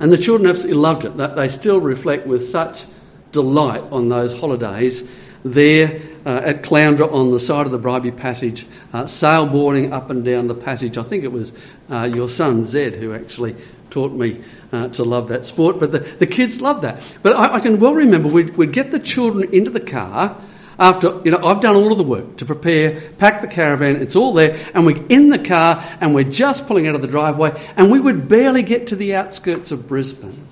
And 0.00 0.12
the 0.12 0.18
children 0.18 0.50
absolutely 0.50 0.80
loved 0.80 1.04
it. 1.04 1.16
That 1.16 1.36
They 1.36 1.48
still 1.48 1.80
reflect 1.80 2.26
with 2.26 2.46
such 2.46 2.84
delight 3.32 3.82
on 3.90 4.08
those 4.08 4.38
holidays 4.38 5.08
there 5.44 6.00
uh, 6.24 6.40
at 6.44 6.62
Caloundra 6.62 7.12
on 7.12 7.30
the 7.30 7.40
side 7.40 7.66
of 7.66 7.72
the 7.72 7.78
Bribie 7.78 8.16
Passage, 8.16 8.66
uh, 8.92 9.04
sailboarding 9.04 9.92
up 9.92 10.10
and 10.10 10.24
down 10.24 10.48
the 10.48 10.54
passage. 10.54 10.96
I 10.96 11.02
think 11.02 11.24
it 11.24 11.32
was 11.32 11.52
uh, 11.90 12.04
your 12.12 12.28
son 12.28 12.64
Zed 12.64 12.94
who 12.94 13.14
actually 13.14 13.56
taught 13.90 14.12
me 14.12 14.42
uh, 14.74 14.88
to 14.88 15.04
love 15.04 15.28
that 15.28 15.44
sport, 15.44 15.78
but 15.78 15.92
the, 15.92 16.00
the 16.00 16.26
kids 16.26 16.60
love 16.60 16.82
that. 16.82 17.02
But 17.22 17.36
I, 17.36 17.54
I 17.54 17.60
can 17.60 17.78
well 17.78 17.94
remember 17.94 18.28
we'd, 18.28 18.56
we'd 18.56 18.72
get 18.72 18.90
the 18.90 18.98
children 18.98 19.52
into 19.54 19.70
the 19.70 19.80
car 19.80 20.36
after, 20.78 21.20
you 21.24 21.30
know, 21.30 21.38
I've 21.44 21.60
done 21.60 21.76
all 21.76 21.92
of 21.92 21.98
the 21.98 22.04
work 22.04 22.38
to 22.38 22.44
prepare, 22.44 23.00
pack 23.18 23.40
the 23.40 23.46
caravan, 23.46 24.02
it's 24.02 24.16
all 24.16 24.32
there, 24.32 24.58
and 24.74 24.84
we're 24.84 25.04
in 25.08 25.30
the 25.30 25.38
car 25.38 25.82
and 26.00 26.14
we're 26.14 26.24
just 26.24 26.66
pulling 26.66 26.88
out 26.88 26.94
of 26.94 27.02
the 27.02 27.08
driveway, 27.08 27.52
and 27.76 27.90
we 27.92 28.00
would 28.00 28.28
barely 28.28 28.62
get 28.62 28.88
to 28.88 28.96
the 28.96 29.14
outskirts 29.14 29.70
of 29.70 29.86
Brisbane. 29.86 30.46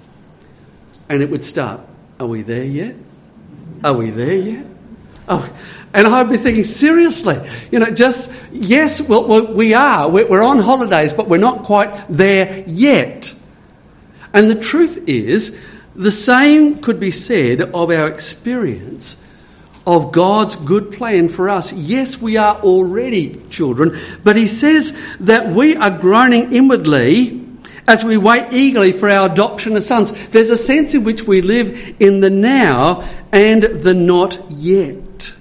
And 1.09 1.23
it 1.23 1.31
would 1.31 1.45
start, 1.45 1.81
Are 2.21 2.27
we 2.27 2.43
there 2.43 2.65
yet? 2.65 2.95
Are 3.83 3.93
we 3.93 4.11
there 4.11 4.35
yet? 4.35 4.67
Oh, 5.29 5.53
and 5.93 6.07
I'd 6.07 6.31
be 6.31 6.37
thinking, 6.37 6.65
seriously, 6.65 7.39
you 7.71 7.81
know, 7.81 7.91
just, 7.91 8.33
yes, 8.53 9.01
well, 9.01 9.53
we 9.53 9.75
are. 9.75 10.09
We're 10.09 10.43
on 10.43 10.59
holidays, 10.59 11.13
but 11.13 11.29
we're 11.29 11.39
not 11.39 11.65
quite 11.65 12.07
there 12.09 12.65
yet. 12.67 13.35
And 14.33 14.51
the 14.51 14.61
truth 14.61 15.05
is, 15.07 15.59
the 15.95 16.11
same 16.11 16.81
could 16.81 16.99
be 16.99 17.11
said 17.11 17.61
of 17.61 17.91
our 17.91 18.09
experience 18.09 19.17
of 19.87 20.13
God's 20.13 20.57
good 20.57 20.93
plan 20.93 21.29
for 21.29 21.49
us. 21.49 21.73
Yes, 21.73 22.21
we 22.21 22.37
are 22.37 22.57
already 22.57 23.43
children, 23.51 23.99
but 24.23 24.37
He 24.37 24.47
says 24.47 24.99
that 25.21 25.49
we 25.49 25.77
are 25.77 25.91
groaning 25.91 26.53
inwardly 26.53 27.41
as 27.87 28.05
we 28.05 28.17
wait 28.17 28.53
eagerly 28.53 28.93
for 28.93 29.09
our 29.09 29.31
adoption 29.31 29.75
as 29.75 29.87
sons. 29.87 30.13
There's 30.29 30.51
a 30.51 30.57
sense 30.57 30.95
in 30.95 31.05
which 31.05 31.25
we 31.25 31.43
live 31.43 31.97
in 32.01 32.21
the 32.21 32.31
now 32.31 33.09
and 33.33 33.63
the 33.63 33.95
not 33.95 34.51
yet. 34.51 35.35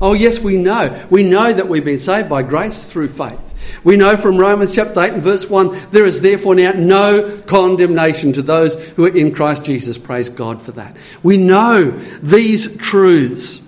Oh, 0.00 0.12
yes, 0.12 0.40
we 0.40 0.56
know. 0.56 1.06
We 1.08 1.22
know 1.22 1.52
that 1.52 1.68
we've 1.68 1.84
been 1.84 2.00
saved 2.00 2.28
by 2.28 2.42
grace 2.42 2.84
through 2.84 3.08
faith. 3.08 3.45
We 3.84 3.96
know 3.96 4.16
from 4.16 4.36
Romans 4.36 4.74
chapter 4.74 5.00
8 5.00 5.14
and 5.14 5.22
verse 5.22 5.48
1 5.48 5.90
there 5.90 6.06
is 6.06 6.20
therefore 6.20 6.54
now 6.54 6.72
no 6.72 7.40
condemnation 7.46 8.32
to 8.32 8.42
those 8.42 8.74
who 8.90 9.04
are 9.04 9.16
in 9.16 9.34
Christ 9.34 9.64
Jesus. 9.64 9.98
Praise 9.98 10.28
God 10.28 10.60
for 10.60 10.72
that. 10.72 10.96
We 11.22 11.36
know 11.36 11.90
these 12.22 12.76
truths. 12.76 13.62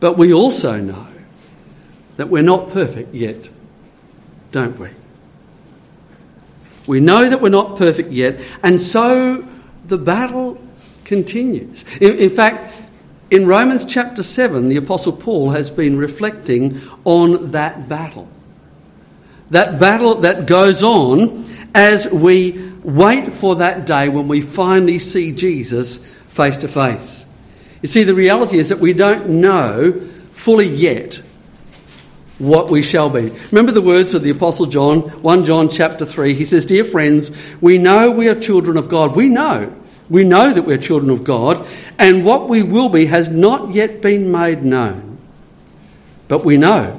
But 0.00 0.18
we 0.18 0.32
also 0.32 0.80
know 0.80 1.06
that 2.16 2.28
we're 2.28 2.42
not 2.42 2.70
perfect 2.70 3.14
yet, 3.14 3.48
don't 4.50 4.78
we? 4.78 4.88
We 6.86 6.98
know 6.98 7.28
that 7.28 7.40
we're 7.40 7.50
not 7.50 7.78
perfect 7.78 8.10
yet, 8.10 8.40
and 8.62 8.82
so 8.82 9.46
the 9.86 9.98
battle 9.98 10.60
continues. 11.04 11.84
In, 12.00 12.18
in 12.18 12.30
fact, 12.30 12.81
in 13.32 13.46
Romans 13.46 13.86
chapter 13.86 14.22
7, 14.22 14.68
the 14.68 14.76
Apostle 14.76 15.14
Paul 15.14 15.50
has 15.50 15.70
been 15.70 15.96
reflecting 15.96 16.82
on 17.06 17.52
that 17.52 17.88
battle. 17.88 18.28
That 19.48 19.80
battle 19.80 20.16
that 20.16 20.44
goes 20.44 20.82
on 20.82 21.46
as 21.74 22.06
we 22.12 22.70
wait 22.84 23.32
for 23.32 23.56
that 23.56 23.86
day 23.86 24.10
when 24.10 24.28
we 24.28 24.42
finally 24.42 24.98
see 24.98 25.32
Jesus 25.32 25.96
face 26.28 26.58
to 26.58 26.68
face. 26.68 27.24
You 27.80 27.88
see, 27.88 28.02
the 28.02 28.14
reality 28.14 28.58
is 28.58 28.68
that 28.68 28.80
we 28.80 28.92
don't 28.92 29.26
know 29.40 29.92
fully 30.32 30.68
yet 30.68 31.22
what 32.38 32.68
we 32.68 32.82
shall 32.82 33.08
be. 33.08 33.30
Remember 33.50 33.72
the 33.72 33.80
words 33.80 34.12
of 34.12 34.22
the 34.22 34.30
Apostle 34.30 34.66
John, 34.66 35.00
1 35.00 35.44
John 35.46 35.70
chapter 35.70 36.04
3. 36.04 36.34
He 36.34 36.44
says, 36.44 36.66
Dear 36.66 36.84
friends, 36.84 37.30
we 37.62 37.78
know 37.78 38.10
we 38.10 38.28
are 38.28 38.38
children 38.38 38.76
of 38.76 38.90
God. 38.90 39.16
We 39.16 39.30
know 39.30 39.74
we 40.10 40.24
know 40.24 40.52
that 40.52 40.62
we're 40.62 40.78
children 40.78 41.10
of 41.10 41.24
God, 41.24 41.66
and 41.98 42.24
what 42.24 42.48
we 42.48 42.62
will 42.62 42.88
be 42.88 43.06
has 43.06 43.28
not 43.28 43.70
yet 43.70 44.02
been 44.02 44.30
made 44.30 44.62
known. 44.62 45.18
But 46.28 46.44
we 46.44 46.56
know 46.56 46.98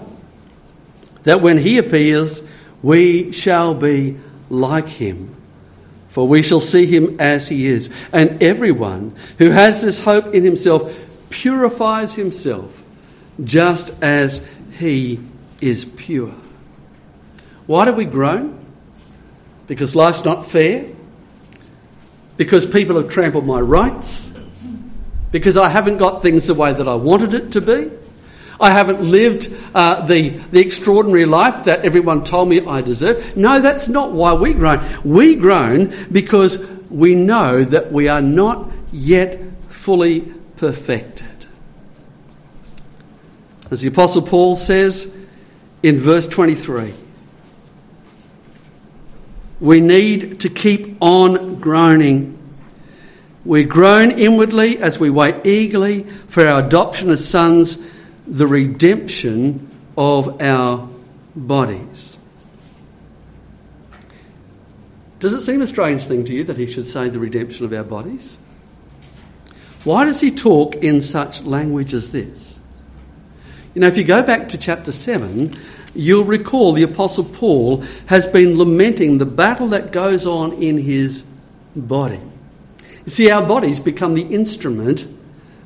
that 1.23 1.41
when 1.41 1.57
He 1.57 1.77
appears, 1.77 2.43
we 2.81 3.31
shall 3.31 3.73
be 3.73 4.17
like 4.49 4.87
Him, 4.87 5.35
for 6.09 6.27
we 6.27 6.41
shall 6.41 6.59
see 6.59 6.85
Him 6.85 7.19
as 7.19 7.47
He 7.47 7.67
is. 7.67 7.89
And 8.11 8.41
everyone 8.41 9.15
who 9.37 9.49
has 9.49 9.81
this 9.81 10.01
hope 10.01 10.33
in 10.33 10.43
himself 10.43 11.07
purifies 11.29 12.13
himself 12.13 12.83
just 13.43 13.91
as 14.03 14.45
He 14.77 15.19
is 15.61 15.85
pure. 15.85 16.33
Why 17.65 17.85
do 17.85 17.93
we 17.93 18.05
groan? 18.05 18.59
Because 19.67 19.95
life's 19.95 20.25
not 20.25 20.45
fair 20.45 20.87
because 22.37 22.65
people 22.65 22.95
have 22.95 23.09
trampled 23.09 23.45
my 23.45 23.59
rights, 23.59 24.33
because 25.31 25.57
I 25.57 25.69
haven't 25.69 25.97
got 25.97 26.21
things 26.21 26.47
the 26.47 26.53
way 26.53 26.73
that 26.73 26.87
I 26.87 26.95
wanted 26.95 27.33
it 27.33 27.51
to 27.53 27.61
be. 27.61 27.91
I 28.59 28.69
haven't 28.69 29.01
lived 29.01 29.53
uh, 29.73 30.05
the, 30.05 30.29
the 30.29 30.59
extraordinary 30.59 31.25
life 31.25 31.65
that 31.65 31.83
everyone 31.83 32.23
told 32.23 32.49
me 32.49 32.61
I 32.61 32.81
deserve. 32.81 33.35
No, 33.35 33.59
that's 33.59 33.89
not 33.89 34.11
why 34.11 34.33
we 34.33 34.53
groan. 34.53 34.81
We 35.03 35.35
groan 35.35 36.07
because 36.11 36.63
we 36.89 37.15
know 37.15 37.63
that 37.63 37.91
we 37.91 38.07
are 38.07 38.21
not 38.21 38.71
yet 38.91 39.41
fully 39.69 40.21
perfected. 40.55 41.27
As 43.71 43.81
the 43.81 43.87
Apostle 43.89 44.21
Paul 44.21 44.55
says 44.55 45.13
in 45.81 45.99
verse 45.99 46.27
23 46.27 46.93
we 49.63 49.79
need 49.79 50.41
to 50.41 50.49
keep 50.49 50.97
on 50.99 51.55
groaning. 51.55 52.37
We 53.45 53.63
groan 53.63 54.11
inwardly 54.11 54.77
as 54.77 54.99
we 54.99 55.09
wait 55.09 55.45
eagerly 55.45 56.03
for 56.03 56.45
our 56.45 56.65
adoption 56.65 57.09
as 57.09 57.25
sons, 57.25 57.77
the 58.27 58.45
redemption 58.45 59.71
of 59.97 60.41
our 60.41 60.89
bodies. 61.33 62.17
Does 65.21 65.33
it 65.33 65.43
seem 65.43 65.61
a 65.61 65.67
strange 65.67 66.03
thing 66.03 66.25
to 66.25 66.33
you 66.33 66.43
that 66.43 66.57
he 66.57 66.67
should 66.67 66.85
say 66.85 67.07
the 67.07 67.19
redemption 67.19 67.65
of 67.65 67.71
our 67.71 67.85
bodies? 67.85 68.37
Why 69.85 70.03
does 70.03 70.19
he 70.19 70.29
talk 70.29 70.75
in 70.75 71.01
such 71.01 71.41
language 71.43 71.93
as 71.93 72.11
this? 72.11 72.59
You 73.73 73.79
know, 73.79 73.87
if 73.87 73.97
you 73.97 74.03
go 74.03 74.23
back 74.23 74.49
to 74.49 74.57
chapter 74.57 74.91
7, 74.91 75.53
you'll 75.93 76.23
recall 76.23 76.73
the 76.73 76.83
Apostle 76.83 77.25
Paul 77.25 77.77
has 78.07 78.27
been 78.27 78.57
lamenting 78.57 79.17
the 79.17 79.25
battle 79.25 79.67
that 79.69 79.91
goes 79.91 80.25
on 80.25 80.53
in 80.53 80.77
his 80.77 81.23
body. 81.75 82.19
You 83.05 83.11
see, 83.11 83.29
our 83.29 83.45
bodies 83.45 83.79
become 83.79 84.13
the 84.13 84.23
instrument 84.23 85.07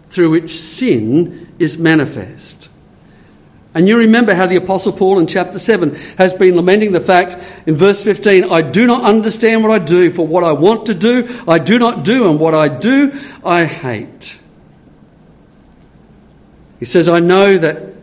through 0.07 0.31
which 0.31 0.51
sin 0.53 1.55
is 1.59 1.77
manifest. 1.77 2.69
And 3.73 3.87
you 3.87 3.99
remember 3.99 4.33
how 4.33 4.47
the 4.47 4.55
Apostle 4.55 4.91
Paul 4.91 5.19
in 5.19 5.27
chapter 5.27 5.59
7 5.59 5.93
has 6.17 6.33
been 6.33 6.55
lamenting 6.55 6.93
the 6.93 6.99
fact 6.99 7.37
in 7.67 7.75
verse 7.75 8.01
15 8.01 8.51
I 8.51 8.61
do 8.63 8.87
not 8.87 9.03
understand 9.03 9.61
what 9.61 9.71
I 9.71 9.83
do, 9.83 10.09
for 10.09 10.25
what 10.25 10.43
I 10.43 10.53
want 10.53 10.87
to 10.87 10.95
do, 10.95 11.43
I 11.47 11.59
do 11.59 11.77
not 11.77 12.03
do, 12.03 12.29
and 12.29 12.39
what 12.39 12.55
I 12.55 12.69
do, 12.69 13.19
I 13.45 13.65
hate. 13.65 14.39
He 16.79 16.85
says, 16.85 17.07
I 17.07 17.19
know 17.19 17.57
that 17.57 17.96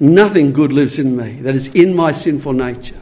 nothing 0.00 0.52
good 0.52 0.72
lives 0.72 0.98
in 0.98 1.16
me, 1.16 1.32
that 1.42 1.54
is 1.54 1.68
in 1.74 1.94
my 1.94 2.12
sinful 2.12 2.52
nature. 2.52 2.98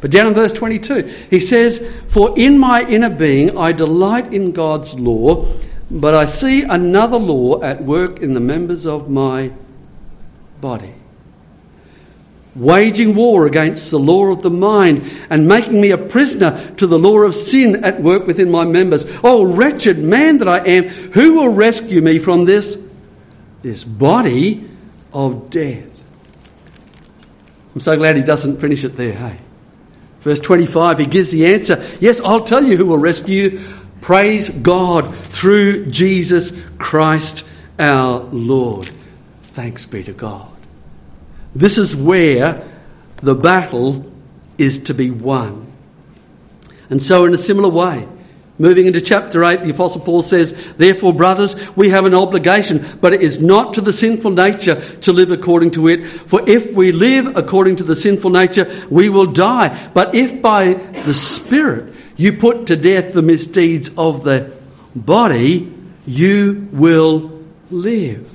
But 0.00 0.10
down 0.10 0.26
in 0.26 0.34
verse 0.34 0.52
22, 0.52 1.02
he 1.30 1.38
says, 1.38 1.78
For 2.08 2.36
in 2.36 2.58
my 2.58 2.84
inner 2.84 3.08
being 3.08 3.56
I 3.56 3.70
delight 3.72 4.34
in 4.34 4.50
God's 4.52 4.94
law, 4.94 5.46
but 5.90 6.14
I 6.14 6.24
see 6.24 6.62
another 6.62 7.18
law 7.18 7.62
at 7.62 7.84
work 7.84 8.18
in 8.18 8.34
the 8.34 8.40
members 8.40 8.86
of 8.86 9.08
my 9.08 9.52
body. 10.60 10.94
Waging 12.54 13.14
war 13.14 13.46
against 13.46 13.90
the 13.90 13.98
law 13.98 14.26
of 14.26 14.42
the 14.42 14.50
mind 14.50 15.04
and 15.30 15.46
making 15.46 15.80
me 15.80 15.90
a 15.90 15.98
prisoner 15.98 16.74
to 16.76 16.86
the 16.86 16.98
law 16.98 17.20
of 17.20 17.34
sin 17.34 17.84
at 17.84 18.02
work 18.02 18.26
within 18.26 18.50
my 18.50 18.64
members. 18.64 19.06
Oh, 19.22 19.44
wretched 19.54 19.98
man 19.98 20.38
that 20.38 20.48
I 20.48 20.58
am, 20.58 20.84
who 20.84 21.34
will 21.34 21.54
rescue 21.54 22.02
me 22.02 22.18
from 22.18 22.44
this, 22.44 22.78
this 23.62 23.84
body 23.84 24.68
of 25.12 25.48
death? 25.48 25.91
I'm 27.74 27.80
so 27.80 27.96
glad 27.96 28.16
he 28.16 28.22
doesn't 28.22 28.58
finish 28.58 28.84
it 28.84 28.96
there, 28.96 29.14
hey? 29.14 29.38
Verse 30.20 30.40
25, 30.40 30.98
he 31.00 31.06
gives 31.06 31.32
the 31.32 31.46
answer 31.46 31.84
Yes, 32.00 32.20
I'll 32.20 32.44
tell 32.44 32.64
you 32.64 32.76
who 32.76 32.86
will 32.86 32.98
rescue 32.98 33.50
you. 33.50 33.64
Praise 34.00 34.48
God 34.48 35.14
through 35.14 35.86
Jesus 35.86 36.52
Christ 36.78 37.46
our 37.78 38.18
Lord. 38.18 38.90
Thanks 39.42 39.86
be 39.86 40.02
to 40.04 40.12
God. 40.12 40.48
This 41.54 41.78
is 41.78 41.94
where 41.94 42.68
the 43.16 43.34
battle 43.34 44.10
is 44.58 44.78
to 44.84 44.94
be 44.94 45.10
won. 45.10 45.72
And 46.90 47.02
so, 47.02 47.24
in 47.24 47.34
a 47.34 47.38
similar 47.38 47.68
way, 47.68 48.08
moving 48.62 48.86
into 48.86 49.00
chapter 49.00 49.44
8, 49.44 49.64
the 49.64 49.70
Apostle 49.70 50.00
Paul 50.02 50.22
says, 50.22 50.72
Therefore, 50.74 51.12
brothers, 51.12 51.76
we 51.76 51.88
have 51.88 52.04
an 52.04 52.14
obligation, 52.14 52.86
but 53.00 53.12
it 53.12 53.20
is 53.20 53.42
not 53.42 53.74
to 53.74 53.80
the 53.80 53.92
sinful 53.92 54.30
nature 54.30 54.80
to 55.00 55.12
live 55.12 55.32
according 55.32 55.72
to 55.72 55.88
it. 55.88 56.06
For 56.06 56.48
if 56.48 56.72
we 56.72 56.92
live 56.92 57.36
according 57.36 57.76
to 57.76 57.84
the 57.84 57.96
sinful 57.96 58.30
nature, 58.30 58.72
we 58.88 59.08
will 59.08 59.26
die. 59.26 59.90
But 59.92 60.14
if 60.14 60.40
by 60.40 60.74
the 60.74 61.12
Spirit 61.12 61.92
you 62.16 62.34
put 62.34 62.68
to 62.68 62.76
death 62.76 63.12
the 63.12 63.22
misdeeds 63.22 63.90
of 63.98 64.22
the 64.22 64.56
body, 64.94 65.74
you 66.06 66.68
will 66.72 67.42
live. 67.68 68.31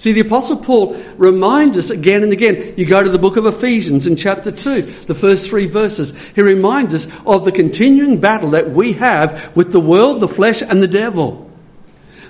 See, 0.00 0.12
the 0.12 0.22
Apostle 0.22 0.56
Paul 0.56 0.94
reminds 1.18 1.76
us 1.76 1.90
again 1.90 2.22
and 2.22 2.32
again. 2.32 2.72
You 2.78 2.86
go 2.86 3.02
to 3.02 3.10
the 3.10 3.18
book 3.18 3.36
of 3.36 3.44
Ephesians 3.44 4.06
in 4.06 4.16
chapter 4.16 4.50
2, 4.50 4.80
the 4.80 5.14
first 5.14 5.50
three 5.50 5.66
verses. 5.66 6.18
He 6.30 6.40
reminds 6.40 6.94
us 6.94 7.06
of 7.26 7.44
the 7.44 7.52
continuing 7.52 8.18
battle 8.18 8.48
that 8.52 8.70
we 8.70 8.94
have 8.94 9.54
with 9.54 9.72
the 9.72 9.78
world, 9.78 10.20
the 10.20 10.26
flesh, 10.26 10.62
and 10.62 10.82
the 10.82 10.88
devil. 10.88 11.50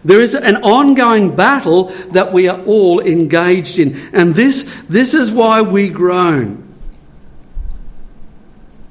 There 0.05 0.21
is 0.21 0.35
an 0.35 0.57
ongoing 0.57 1.37
battle 1.37 1.93
that 2.11 2.33
we 2.33 2.49
are 2.49 2.61
all 2.63 2.99
engaged 2.99 3.79
in. 3.79 4.11
And 4.13 4.35
this, 4.35 4.69
this 4.89 5.15
is 5.15 5.31
why 5.31 5.63
we 5.63 5.91
groan. 5.91 6.75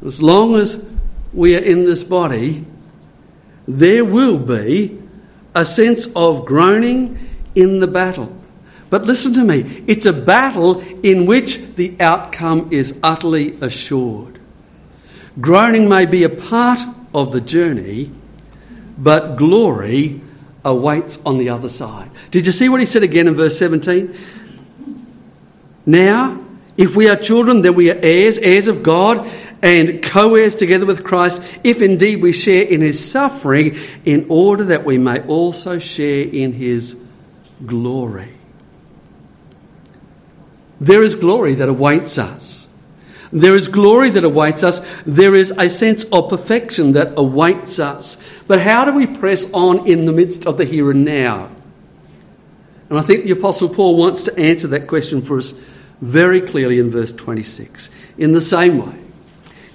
As 0.06 0.22
long 0.22 0.56
as 0.56 0.82
we 1.34 1.54
are 1.58 1.62
in 1.62 1.84
this 1.84 2.06
body, 2.06 2.66
there 3.68 4.06
will 4.06 4.40
be 4.40 5.04
a 5.54 5.66
sense 5.66 6.08
of 6.16 6.46
groaning 6.46 7.28
in 7.56 7.82
the 7.82 7.88
battle. 7.88 8.39
But 8.90 9.04
listen 9.04 9.34
to 9.34 9.44
me, 9.44 9.84
it's 9.88 10.06
a 10.06 10.14
battle 10.14 10.82
in 11.04 11.26
which 11.26 11.76
the 11.76 11.96
outcome 12.00 12.70
is 12.72 12.98
utterly 13.04 13.58
assured. 13.62 14.40
Groaning 15.40 15.88
may 15.88 16.06
be 16.06 16.24
a 16.24 16.30
part 16.30 16.80
of 17.14 17.32
the 17.32 17.42
journey, 17.42 18.12
but 18.98 19.36
glory 19.38 20.22
awaits 20.66 21.20
on 21.26 21.38
the 21.38 21.50
other 21.50 21.70
side. 21.70 22.10
Did 22.32 22.46
you 22.46 22.52
see 22.52 22.68
what 22.68 22.80
he 22.80 22.86
said 22.86 23.04
again 23.04 23.28
in 23.28 23.36
verse 23.36 23.58
17? 23.58 24.16
Now, 25.86 26.44
if 26.78 26.96
we 26.96 27.10
are 27.10 27.16
children, 27.16 27.62
then 27.62 27.76
we 27.76 27.92
are 27.92 28.00
heirs, 28.02 28.38
heirs 28.38 28.68
of 28.68 28.84
God, 28.84 29.30
and 29.62 30.02
co 30.02 30.36
heirs 30.36 30.56
together 30.56 30.86
with 30.86 31.04
Christ, 31.04 31.44
if 31.64 31.82
indeed 31.82 32.22
we 32.22 32.32
share 32.32 32.64
in 32.64 32.82
his 32.82 33.12
suffering, 33.12 33.78
in 34.06 34.26
order 34.30 34.66
that 34.66 34.84
we 34.84 34.98
may 34.98 35.22
also 35.28 35.80
share 35.80 36.26
in 36.26 36.54
his 36.54 36.98
glory. 37.66 38.39
There 40.80 41.04
is 41.04 41.16
glory 41.16 41.56
that 41.56 41.70
awaits 41.70 42.18
us. 42.18 42.68
There 43.32 43.56
is 43.56 43.68
glory 43.68 44.10
that 44.12 44.24
awaits 44.24 44.64
us. 44.64 44.82
There 45.06 45.36
is 45.36 45.52
a 45.52 45.70
sense 45.70 46.04
of 46.06 46.30
perfection 46.30 46.94
that 46.94 47.14
awaits 47.18 47.80
us. 47.80 48.18
But 48.48 48.62
how 48.62 48.86
do 48.86 48.94
we 48.94 49.06
press 49.06 49.52
on 49.52 49.88
in 49.88 50.06
the 50.06 50.14
midst 50.14 50.48
of 50.48 50.58
the 50.58 50.66
here 50.66 50.90
and 50.90 51.06
now? 51.06 51.52
And 52.90 52.98
I 52.98 53.02
think 53.02 53.26
the 53.26 53.32
Apostle 53.32 53.70
Paul 53.70 53.98
wants 53.98 54.24
to 54.24 54.38
answer 54.38 54.68
that 54.70 54.88
question 54.88 55.22
for 55.22 55.38
us 55.38 55.54
very 56.02 56.42
clearly 56.42 56.80
in 56.80 56.90
verse 56.90 57.12
26. 57.12 57.90
In 58.18 58.32
the 58.32 58.42
same 58.42 58.84
way, 58.84 58.98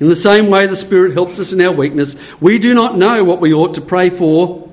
in 0.01 0.09
the 0.09 0.17
same 0.17 0.49
way 0.49 0.67
the 0.67 0.75
Spirit 0.75 1.13
helps 1.13 1.39
us 1.39 1.53
in 1.53 1.61
our 1.61 1.71
weakness, 1.71 2.17
we 2.41 2.59
do 2.59 2.75
not 2.75 2.97
know 2.97 3.23
what 3.23 3.41
we 3.41 3.55
ought 3.55 3.75
to 3.75 3.81
pray 3.81 4.11
for, 4.11 4.69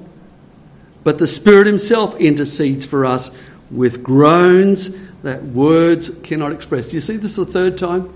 but 1.03 1.19
the 1.19 1.27
Spirit 1.27 1.67
Himself 1.67 2.19
intercedes 2.19 2.85
for 2.85 3.05
us 3.05 3.29
with 3.71 4.03
groans 4.03 4.89
that 5.23 5.43
words 5.43 6.10
cannot 6.23 6.51
express. 6.51 6.88
Do 6.88 6.93
you 6.93 7.01
see 7.01 7.17
this 7.17 7.36
the 7.36 7.45
third 7.45 7.77
time? 7.77 8.13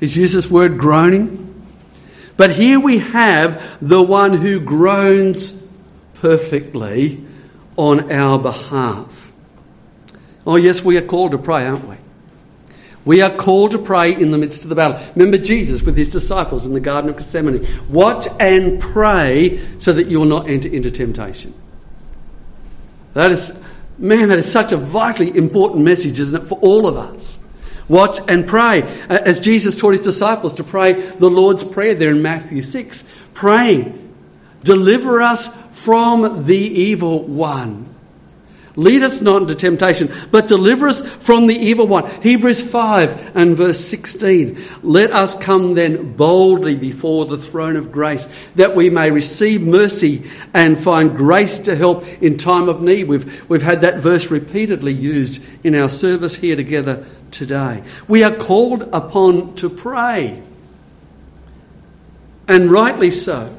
He's 0.00 0.16
used 0.16 0.34
this 0.34 0.50
word 0.50 0.78
groaning. 0.78 1.44
But 2.36 2.52
here 2.52 2.78
we 2.78 2.98
have 2.98 3.78
the 3.80 4.00
one 4.00 4.34
who 4.34 4.60
groans 4.60 5.60
perfectly 6.14 7.24
on 7.76 8.12
our 8.12 8.38
behalf. 8.38 9.32
Oh, 10.46 10.56
yes, 10.56 10.84
we 10.84 10.96
are 10.96 11.02
called 11.02 11.32
to 11.32 11.38
pray, 11.38 11.66
aren't 11.66 11.88
we? 11.88 11.96
We 13.04 13.22
are 13.22 13.30
called 13.30 13.70
to 13.72 13.78
pray 13.78 14.14
in 14.14 14.30
the 14.30 14.38
midst 14.38 14.62
of 14.64 14.68
the 14.68 14.74
battle. 14.74 15.00
Remember 15.14 15.38
Jesus 15.38 15.82
with 15.82 15.96
his 15.96 16.08
disciples 16.08 16.66
in 16.66 16.74
the 16.74 16.80
Garden 16.80 17.10
of 17.10 17.16
Gethsemane. 17.16 17.66
Watch 17.88 18.28
and 18.38 18.80
pray 18.80 19.58
so 19.78 19.92
that 19.92 20.08
you 20.08 20.20
will 20.20 20.26
not 20.26 20.48
enter 20.48 20.68
into 20.68 20.90
temptation. 20.90 21.54
That 23.14 23.32
is 23.32 23.60
Man, 23.98 24.28
that 24.28 24.38
is 24.38 24.50
such 24.50 24.72
a 24.72 24.76
vitally 24.76 25.36
important 25.36 25.84
message, 25.84 26.20
isn't 26.20 26.42
it, 26.42 26.46
for 26.46 26.58
all 26.60 26.86
of 26.86 26.96
us? 26.96 27.40
Watch 27.88 28.20
and 28.28 28.46
pray. 28.46 28.82
Uh, 28.82 29.18
as 29.24 29.40
Jesus 29.40 29.74
taught 29.74 29.92
his 29.92 30.00
disciples 30.00 30.54
to 30.54 30.64
pray 30.64 30.92
the 30.92 31.28
Lord's 31.28 31.64
Prayer 31.64 31.94
there 31.94 32.10
in 32.10 32.22
Matthew 32.22 32.62
6, 32.62 33.04
praying, 33.34 34.14
Deliver 34.62 35.22
us 35.22 35.54
from 35.72 36.44
the 36.44 36.58
evil 36.58 37.22
one. 37.24 37.87
Lead 38.78 39.02
us 39.02 39.20
not 39.20 39.42
into 39.42 39.56
temptation, 39.56 40.08
but 40.30 40.46
deliver 40.46 40.86
us 40.86 41.04
from 41.04 41.48
the 41.48 41.56
evil 41.56 41.88
one. 41.88 42.08
Hebrews 42.22 42.62
5 42.62 43.34
and 43.34 43.56
verse 43.56 43.80
16. 43.80 44.56
Let 44.84 45.10
us 45.10 45.34
come 45.34 45.74
then 45.74 46.12
boldly 46.12 46.76
before 46.76 47.24
the 47.24 47.38
throne 47.38 47.74
of 47.74 47.90
grace, 47.90 48.28
that 48.54 48.76
we 48.76 48.88
may 48.88 49.10
receive 49.10 49.62
mercy 49.62 50.30
and 50.54 50.78
find 50.78 51.16
grace 51.16 51.58
to 51.58 51.74
help 51.74 52.06
in 52.22 52.38
time 52.38 52.68
of 52.68 52.80
need. 52.80 53.08
We've, 53.08 53.50
we've 53.50 53.62
had 53.62 53.80
that 53.80 53.98
verse 53.98 54.30
repeatedly 54.30 54.92
used 54.92 55.42
in 55.64 55.74
our 55.74 55.88
service 55.88 56.36
here 56.36 56.54
together 56.54 57.04
today. 57.32 57.82
We 58.06 58.22
are 58.22 58.36
called 58.36 58.82
upon 58.92 59.56
to 59.56 59.68
pray, 59.68 60.40
and 62.46 62.70
rightly 62.70 63.10
so. 63.10 63.56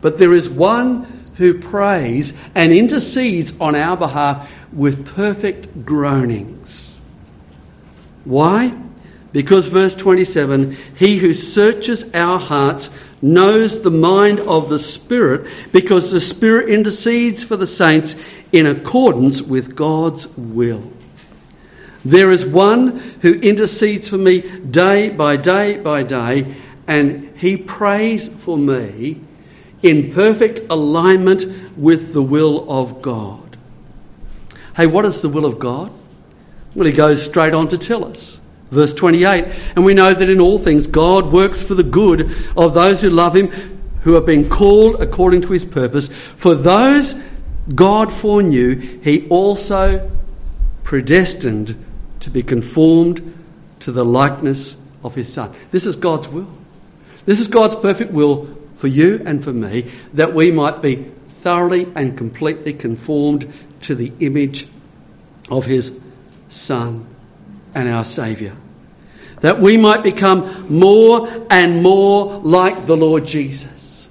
But 0.00 0.18
there 0.18 0.34
is 0.34 0.50
one 0.50 1.23
who 1.36 1.58
prays 1.58 2.32
and 2.54 2.72
intercedes 2.72 3.58
on 3.60 3.74
our 3.74 3.96
behalf 3.96 4.50
with 4.72 5.14
perfect 5.14 5.84
groanings. 5.84 7.00
Why? 8.24 8.76
Because 9.32 9.66
verse 9.66 9.94
27 9.94 10.76
He 10.96 11.18
who 11.18 11.34
searches 11.34 12.12
our 12.14 12.38
hearts 12.38 12.90
knows 13.20 13.82
the 13.82 13.90
mind 13.90 14.38
of 14.40 14.68
the 14.68 14.78
Spirit, 14.78 15.50
because 15.72 16.12
the 16.12 16.20
Spirit 16.20 16.68
intercedes 16.68 17.42
for 17.42 17.56
the 17.56 17.66
saints 17.66 18.16
in 18.52 18.66
accordance 18.66 19.42
with 19.42 19.74
God's 19.74 20.28
will. 20.36 20.92
There 22.04 22.30
is 22.30 22.44
one 22.44 22.98
who 23.22 23.34
intercedes 23.40 24.08
for 24.08 24.18
me 24.18 24.42
day 24.42 25.08
by 25.08 25.36
day 25.36 25.78
by 25.78 26.02
day, 26.02 26.54
and 26.86 27.34
he 27.36 27.56
prays 27.56 28.28
for 28.28 28.58
me 28.58 29.22
in 29.84 30.10
perfect 30.10 30.62
alignment 30.70 31.44
with 31.76 32.14
the 32.14 32.22
will 32.22 32.68
of 32.70 33.02
God. 33.02 33.56
Hey, 34.76 34.86
what 34.86 35.04
is 35.04 35.22
the 35.22 35.28
will 35.28 35.44
of 35.44 35.58
God? 35.58 35.92
Well, 36.74 36.86
he 36.86 36.92
goes 36.92 37.22
straight 37.22 37.54
on 37.54 37.68
to 37.68 37.78
tell 37.78 38.04
us. 38.04 38.40
Verse 38.70 38.94
28 38.94 39.44
And 39.76 39.84
we 39.84 39.94
know 39.94 40.14
that 40.14 40.28
in 40.28 40.40
all 40.40 40.58
things 40.58 40.86
God 40.86 41.30
works 41.32 41.62
for 41.62 41.74
the 41.74 41.84
good 41.84 42.32
of 42.56 42.74
those 42.74 43.02
who 43.02 43.10
love 43.10 43.36
him, 43.36 43.48
who 44.00 44.14
have 44.14 44.26
been 44.26 44.48
called 44.48 45.00
according 45.00 45.42
to 45.42 45.52
his 45.52 45.66
purpose. 45.66 46.08
For 46.08 46.54
those 46.54 47.14
God 47.74 48.10
foreknew, 48.10 48.76
he 48.76 49.28
also 49.28 50.10
predestined 50.82 51.76
to 52.20 52.30
be 52.30 52.42
conformed 52.42 53.34
to 53.80 53.92
the 53.92 54.04
likeness 54.04 54.76
of 55.04 55.14
his 55.14 55.30
Son. 55.30 55.52
This 55.70 55.84
is 55.84 55.94
God's 55.94 56.28
will. 56.28 56.48
This 57.26 57.38
is 57.38 57.48
God's 57.48 57.76
perfect 57.76 58.12
will 58.12 58.46
for 58.84 58.88
you 58.88 59.22
and 59.24 59.42
for 59.42 59.50
me, 59.50 59.90
that 60.12 60.34
we 60.34 60.50
might 60.50 60.82
be 60.82 60.96
thoroughly 61.26 61.90
and 61.94 62.18
completely 62.18 62.74
conformed 62.74 63.50
to 63.80 63.94
the 63.94 64.12
image 64.20 64.68
of 65.50 65.64
his 65.64 65.98
Son 66.50 67.06
and 67.74 67.88
our 67.88 68.04
Saviour. 68.04 68.52
That 69.40 69.58
we 69.58 69.78
might 69.78 70.02
become 70.02 70.66
more 70.68 71.46
and 71.48 71.82
more 71.82 72.40
like 72.40 72.84
the 72.84 72.94
Lord 72.94 73.24
Jesus. 73.24 74.06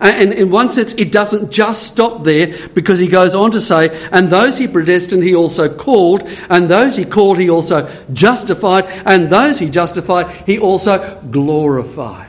And 0.00 0.32
in 0.32 0.50
one 0.50 0.72
sense, 0.72 0.94
it 0.94 1.12
doesn't 1.12 1.52
just 1.52 1.82
stop 1.82 2.24
there 2.24 2.54
because 2.72 2.98
he 2.98 3.08
goes 3.08 3.34
on 3.34 3.50
to 3.50 3.60
say, 3.60 3.90
and 4.10 4.30
those 4.30 4.56
he 4.56 4.68
predestined, 4.68 5.22
he 5.22 5.34
also 5.34 5.68
called, 5.68 6.26
and 6.48 6.66
those 6.66 6.96
he 6.96 7.04
called, 7.04 7.38
he 7.38 7.50
also 7.50 7.86
justified, 8.14 8.86
and 9.04 9.28
those 9.28 9.58
he 9.58 9.68
justified, 9.68 10.30
he 10.46 10.58
also 10.58 11.20
glorified. 11.30 12.27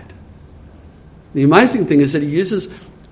The 1.33 1.43
amazing 1.43 1.85
thing 1.85 1.99
is 1.99 2.13
that 2.13 2.23
he 2.23 2.29
uses 2.29 2.67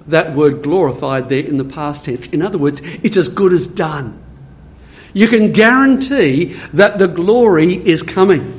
that 0.08 0.36
word 0.36 0.64
glorified 0.64 1.30
there 1.30 1.44
in 1.44 1.58
the 1.58 1.66
past 1.66 2.06
tense. 2.06 2.28
In 2.28 2.42
other 2.42 2.58
words, 2.58 2.82
it's 3.04 3.18
as 3.18 3.30
good 3.30 3.54
as 3.54 3.68
done. 3.68 4.24
You 5.14 5.28
can 5.28 5.52
guarantee 5.52 6.46
that 6.74 6.98
the 7.00 7.08
glory 7.08 7.74
is 7.74 8.04
coming. 8.04 8.54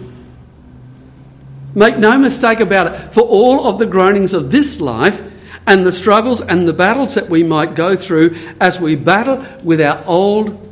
Make 1.75 1.99
no 1.99 2.19
mistake 2.19 2.61
about 2.61 2.93
it, 2.93 3.15
for 3.15 3.21
all 3.21 3.69
of 3.69 3.79
the 3.79 3.87
groanings 3.87 4.35
of 4.35 4.51
this 4.51 4.81
life 4.81 5.21
and 5.67 5.85
the 5.85 5.93
struggles 5.93 6.41
and 6.41 6.67
the 6.67 6.73
battles 6.73 7.15
that 7.15 7.29
we 7.29 7.45
might 7.45 7.75
go 7.75 7.95
through 7.95 8.37
as 8.61 8.81
we 8.81 8.97
battle 8.97 9.45
with 9.63 9.81
our 9.81 10.03
old 10.07 10.67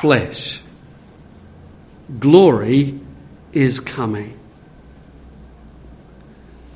flesh, 0.00 0.62
glory 2.18 2.98
is 3.52 3.78
coming. 3.78 4.39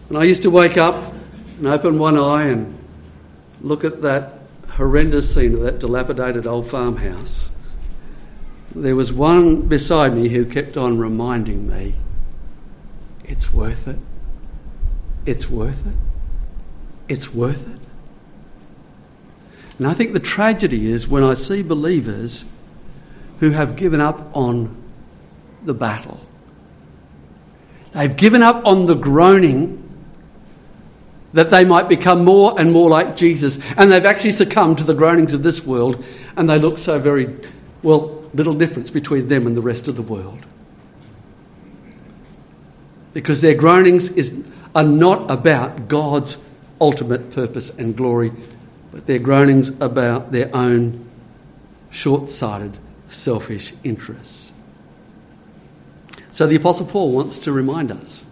And 0.09 0.19
I 0.19 0.25
used 0.25 0.43
to 0.43 0.51
wake 0.51 0.77
up 0.77 1.15
and 1.59 1.67
open 1.67 1.99
one 1.99 2.19
eye 2.19 2.49
and 2.49 2.79
look 3.61 3.85
at 3.85 4.03
that 4.03 4.41
horrendous 4.71 5.33
scene 5.33 5.55
of 5.55 5.61
that 5.61 5.79
dilapidated 5.79 6.47
old 6.47 6.69
farmhouse. 6.69 7.51
There 8.75 8.97
was 8.97 9.13
one 9.13 9.63
beside 9.63 10.15
me 10.15 10.29
who 10.29 10.45
kept 10.45 10.77
on 10.77 10.99
reminding 10.99 11.69
me 11.69 11.95
it's 13.25 13.53
worth 13.53 13.89
it. 13.89 13.99
It's 15.25 15.49
worth 15.49 15.87
it. 15.87 15.95
It's 17.09 17.33
worth 17.33 17.69
it. 17.69 17.81
And 19.79 19.87
I 19.87 19.95
think 19.95 20.13
the 20.13 20.21
tragedy 20.21 20.91
is 20.91 21.09
when 21.09 21.23
I 21.23 21.35
see 21.35 21.63
believers 21.63 22.45
who 23.41 23.51
have 23.51 23.77
given 23.77 24.01
up 24.01 24.37
on 24.37 24.77
the 25.65 25.75
battle. 25.75 26.21
They've 27.93 28.15
given 28.15 28.43
up 28.43 28.67
on 28.67 28.87
the 28.87 28.95
groaning 28.95 29.84
that 31.35 31.51
they 31.51 31.65
might 31.65 31.89
become 31.89 32.25
more 32.25 32.59
and 32.59 32.73
more 32.73 32.89
like 32.89 33.17
Jesus. 33.17 33.59
And 33.77 33.91
they've 33.91 34.07
actually 34.07 34.33
succumbed 34.33 34.79
to 34.79 34.85
the 34.85 34.95
groanings 34.95 35.35
of 35.35 35.43
this 35.43 35.67
world, 35.67 36.03
and 36.37 36.49
they 36.49 36.59
look 36.59 36.79
so 36.79 36.99
very, 36.99 37.37
well, 37.83 38.23
little 38.33 38.55
difference 38.55 38.91
between 38.91 39.29
them 39.29 39.47
and 39.47 39.57
the 39.57 39.61
rest 39.61 39.89
of 39.89 39.97
the 39.97 40.03
world. 40.03 40.47
Because 43.13 43.43
their 43.43 43.55
groanings 43.55 44.11
is, 44.11 44.45
are 44.75 44.85
not 44.85 45.29
about 45.29 45.89
God's 45.89 46.39
ultimate 46.81 47.33
purpose 47.33 47.71
and 47.71 47.97
glory, 47.97 48.33
but 48.93 49.07
their 49.07 49.19
groanings 49.19 49.71
about 49.81 50.31
their 50.31 50.55
own 50.55 51.05
short 51.91 52.31
sighted, 52.31 52.79
selfish 53.09 53.73
interests. 53.83 54.53
So 56.31 56.47
the 56.47 56.57
Apostle 56.57 56.87
Paul 56.87 57.11
wants 57.11 57.39
to 57.39 57.53
remind 57.53 57.91
us 57.91 58.25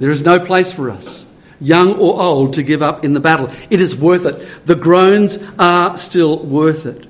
there 0.00 0.10
is 0.10 0.22
no 0.22 0.40
place 0.40 0.72
for 0.72 0.90
us 0.90 1.24
young 1.60 1.94
or 1.94 2.20
old, 2.20 2.54
to 2.54 2.62
give 2.62 2.82
up 2.82 3.04
in 3.04 3.14
the 3.14 3.20
battle. 3.20 3.50
It 3.70 3.80
is 3.80 3.96
worth 3.96 4.26
it. 4.26 4.66
The 4.66 4.74
groans 4.74 5.38
are 5.58 5.96
still 5.96 6.38
worth 6.44 6.86
it. 6.86 7.06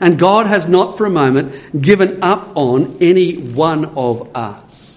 And 0.00 0.18
God 0.18 0.46
has 0.46 0.66
not 0.66 0.98
for 0.98 1.06
a 1.06 1.10
moment 1.10 1.80
given 1.80 2.22
up 2.22 2.56
on 2.56 2.96
any 3.00 3.36
one 3.36 3.84
of 3.96 4.36
us 4.36 4.91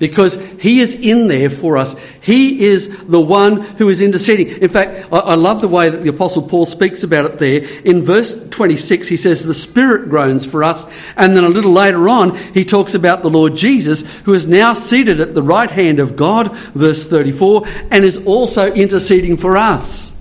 because 0.00 0.36
He 0.60 0.80
is 0.80 0.94
in 0.94 1.28
there 1.28 1.50
for 1.50 1.76
us. 1.76 1.94
He 2.20 2.64
is 2.64 2.88
the 3.06 3.20
one 3.20 3.60
who 3.60 3.88
is 3.88 4.00
interceding. 4.00 4.48
In 4.48 4.68
fact, 4.68 5.12
I, 5.12 5.34
love 5.36 5.60
the 5.60 5.68
way 5.68 5.90
that 5.90 6.02
the 6.02 6.08
Apostle 6.08 6.42
Paul 6.42 6.66
speaks 6.66 7.04
about 7.04 7.26
it 7.26 7.38
there. 7.38 7.62
In 7.84 8.02
verse 8.02 8.48
26, 8.48 9.08
he 9.08 9.16
says, 9.16 9.44
The 9.44 9.54
Spirit 9.54 10.08
groans 10.08 10.46
for 10.46 10.64
us. 10.64 10.84
And 11.16 11.36
then 11.36 11.44
a 11.44 11.48
little 11.48 11.70
later 11.70 12.08
on, 12.08 12.34
he 12.36 12.64
talks 12.64 12.94
about 12.94 13.22
the 13.22 13.30
Lord 13.30 13.54
Jesus, 13.54 14.18
who 14.20 14.32
is 14.32 14.46
now 14.46 14.72
seated 14.72 15.20
at 15.20 15.34
the 15.34 15.42
right 15.42 15.70
hand 15.70 16.00
of 16.00 16.16
God, 16.16 16.56
verse 16.74 17.08
34, 17.08 17.66
and 17.90 18.04
is 18.04 18.24
also 18.26 18.72
interceding 18.72 19.36
for 19.36 19.56
us. 19.56 20.12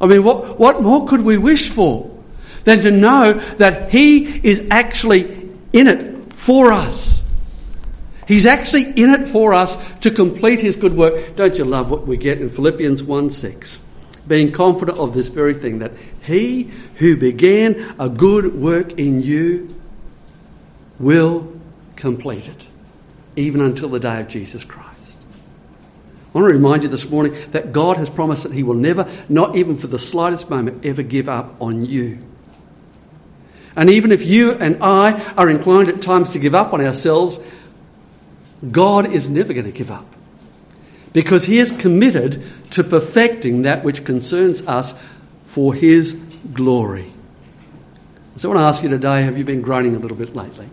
I 0.00 0.06
mean, 0.06 0.22
what, 0.22 0.58
what 0.58 0.82
more 0.82 1.06
could 1.06 1.20
we 1.20 1.36
wish 1.36 1.68
for 1.68 2.10
than 2.64 2.80
to 2.80 2.92
know 2.92 3.34
that 3.56 3.90
He 3.90 4.24
is 4.46 4.66
actually 4.70 5.50
in 5.72 5.88
it 5.88 6.32
for 6.32 6.72
us? 6.72 7.21
He's 8.26 8.46
actually 8.46 8.84
in 8.84 9.10
it 9.10 9.28
for 9.28 9.52
us 9.52 9.76
to 10.00 10.10
complete 10.10 10.60
his 10.60 10.76
good 10.76 10.94
work. 10.94 11.36
Don't 11.36 11.58
you 11.58 11.64
love 11.64 11.90
what 11.90 12.06
we 12.06 12.16
get 12.16 12.40
in 12.40 12.48
Philippians 12.48 13.02
1 13.02 13.30
6? 13.30 13.78
Being 14.26 14.52
confident 14.52 14.98
of 14.98 15.14
this 15.14 15.28
very 15.28 15.54
thing, 15.54 15.80
that 15.80 15.92
he 16.22 16.70
who 16.96 17.16
began 17.16 17.94
a 17.98 18.08
good 18.08 18.54
work 18.54 18.98
in 18.98 19.22
you 19.22 19.74
will 21.00 21.52
complete 21.96 22.48
it, 22.48 22.68
even 23.34 23.60
until 23.60 23.88
the 23.88 23.98
day 23.98 24.20
of 24.20 24.28
Jesus 24.28 24.62
Christ. 24.62 24.92
I 26.34 26.38
want 26.38 26.50
to 26.50 26.54
remind 26.54 26.82
you 26.82 26.88
this 26.88 27.10
morning 27.10 27.36
that 27.50 27.72
God 27.72 27.98
has 27.98 28.08
promised 28.08 28.44
that 28.44 28.52
He 28.52 28.62
will 28.62 28.74
never, 28.74 29.06
not 29.28 29.54
even 29.54 29.76
for 29.76 29.86
the 29.86 29.98
slightest 29.98 30.48
moment, 30.48 30.86
ever 30.86 31.02
give 31.02 31.28
up 31.28 31.60
on 31.60 31.84
you. 31.84 32.24
And 33.76 33.90
even 33.90 34.12
if 34.12 34.24
you 34.24 34.52
and 34.52 34.82
I 34.82 35.20
are 35.34 35.50
inclined 35.50 35.90
at 35.90 36.00
times 36.00 36.30
to 36.30 36.38
give 36.38 36.54
up 36.54 36.72
on 36.72 36.80
ourselves, 36.80 37.38
God 38.70 39.12
is 39.12 39.28
never 39.28 39.52
going 39.52 39.66
to 39.66 39.72
give 39.72 39.90
up 39.90 40.06
because 41.12 41.44
He 41.44 41.58
is 41.58 41.72
committed 41.72 42.42
to 42.70 42.84
perfecting 42.84 43.62
that 43.62 43.82
which 43.82 44.04
concerns 44.04 44.66
us 44.66 44.94
for 45.44 45.74
His 45.74 46.12
glory. 46.52 47.12
So 48.36 48.50
I 48.50 48.54
want 48.54 48.64
to 48.64 48.68
ask 48.68 48.82
you 48.82 48.88
today 48.88 49.22
have 49.22 49.36
you 49.36 49.44
been 49.44 49.62
groaning 49.62 49.94
a 49.94 49.98
little 49.98 50.16
bit 50.16 50.34
lately? 50.34 50.68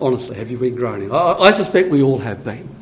Honestly, 0.00 0.36
have 0.36 0.50
you 0.50 0.58
been 0.58 0.74
groaning? 0.74 1.12
I, 1.12 1.34
I 1.34 1.50
suspect 1.52 1.88
we 1.88 2.02
all 2.02 2.18
have 2.18 2.44
been. 2.44 2.73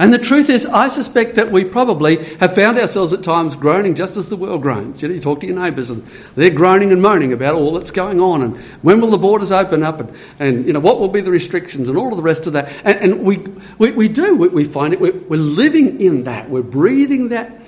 And 0.00 0.14
the 0.14 0.18
truth 0.18 0.48
is, 0.48 0.64
I 0.64 0.88
suspect 0.88 1.34
that 1.34 1.50
we 1.50 1.64
probably 1.64 2.22
have 2.36 2.54
found 2.54 2.78
ourselves 2.78 3.12
at 3.12 3.24
times 3.24 3.56
groaning 3.56 3.96
just 3.96 4.16
as 4.16 4.28
the 4.28 4.36
world 4.36 4.62
groans. 4.62 5.02
You, 5.02 5.08
know, 5.08 5.14
you 5.14 5.20
talk 5.20 5.40
to 5.40 5.46
your 5.46 5.58
neighbours 5.58 5.90
and 5.90 6.06
they're 6.36 6.50
groaning 6.50 6.92
and 6.92 7.02
moaning 7.02 7.32
about 7.32 7.56
all 7.56 7.72
that's 7.72 7.90
going 7.90 8.20
on 8.20 8.42
and 8.42 8.56
when 8.82 9.00
will 9.00 9.10
the 9.10 9.18
borders 9.18 9.50
open 9.50 9.82
up 9.82 9.98
and, 9.98 10.14
and 10.38 10.66
you 10.66 10.72
know, 10.72 10.78
what 10.78 11.00
will 11.00 11.08
be 11.08 11.20
the 11.20 11.32
restrictions 11.32 11.88
and 11.88 11.98
all 11.98 12.12
of 12.12 12.16
the 12.16 12.22
rest 12.22 12.46
of 12.46 12.52
that. 12.52 12.72
And, 12.84 12.98
and 12.98 13.24
we, 13.24 13.38
we, 13.78 13.90
we, 13.90 14.08
do, 14.08 14.36
we, 14.36 14.46
we 14.48 14.64
find 14.64 14.94
it, 14.94 15.00
we're, 15.00 15.18
we're 15.18 15.36
living 15.36 16.00
in 16.00 16.22
that, 16.24 16.48
we're 16.48 16.62
breathing 16.62 17.30
that 17.30 17.60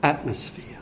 atmosphere. 0.00 0.78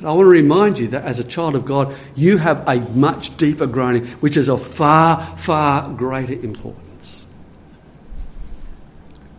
But 0.00 0.10
I 0.10 0.12
want 0.12 0.26
to 0.26 0.30
remind 0.30 0.78
you 0.78 0.86
that 0.88 1.04
as 1.04 1.18
a 1.18 1.24
child 1.24 1.56
of 1.56 1.64
God, 1.64 1.96
you 2.14 2.38
have 2.38 2.68
a 2.68 2.76
much 2.94 3.36
deeper 3.36 3.66
groaning, 3.66 4.06
which 4.18 4.36
is 4.36 4.48
of 4.48 4.64
far, 4.64 5.20
far 5.36 5.88
greater 5.90 6.34
importance. 6.34 6.85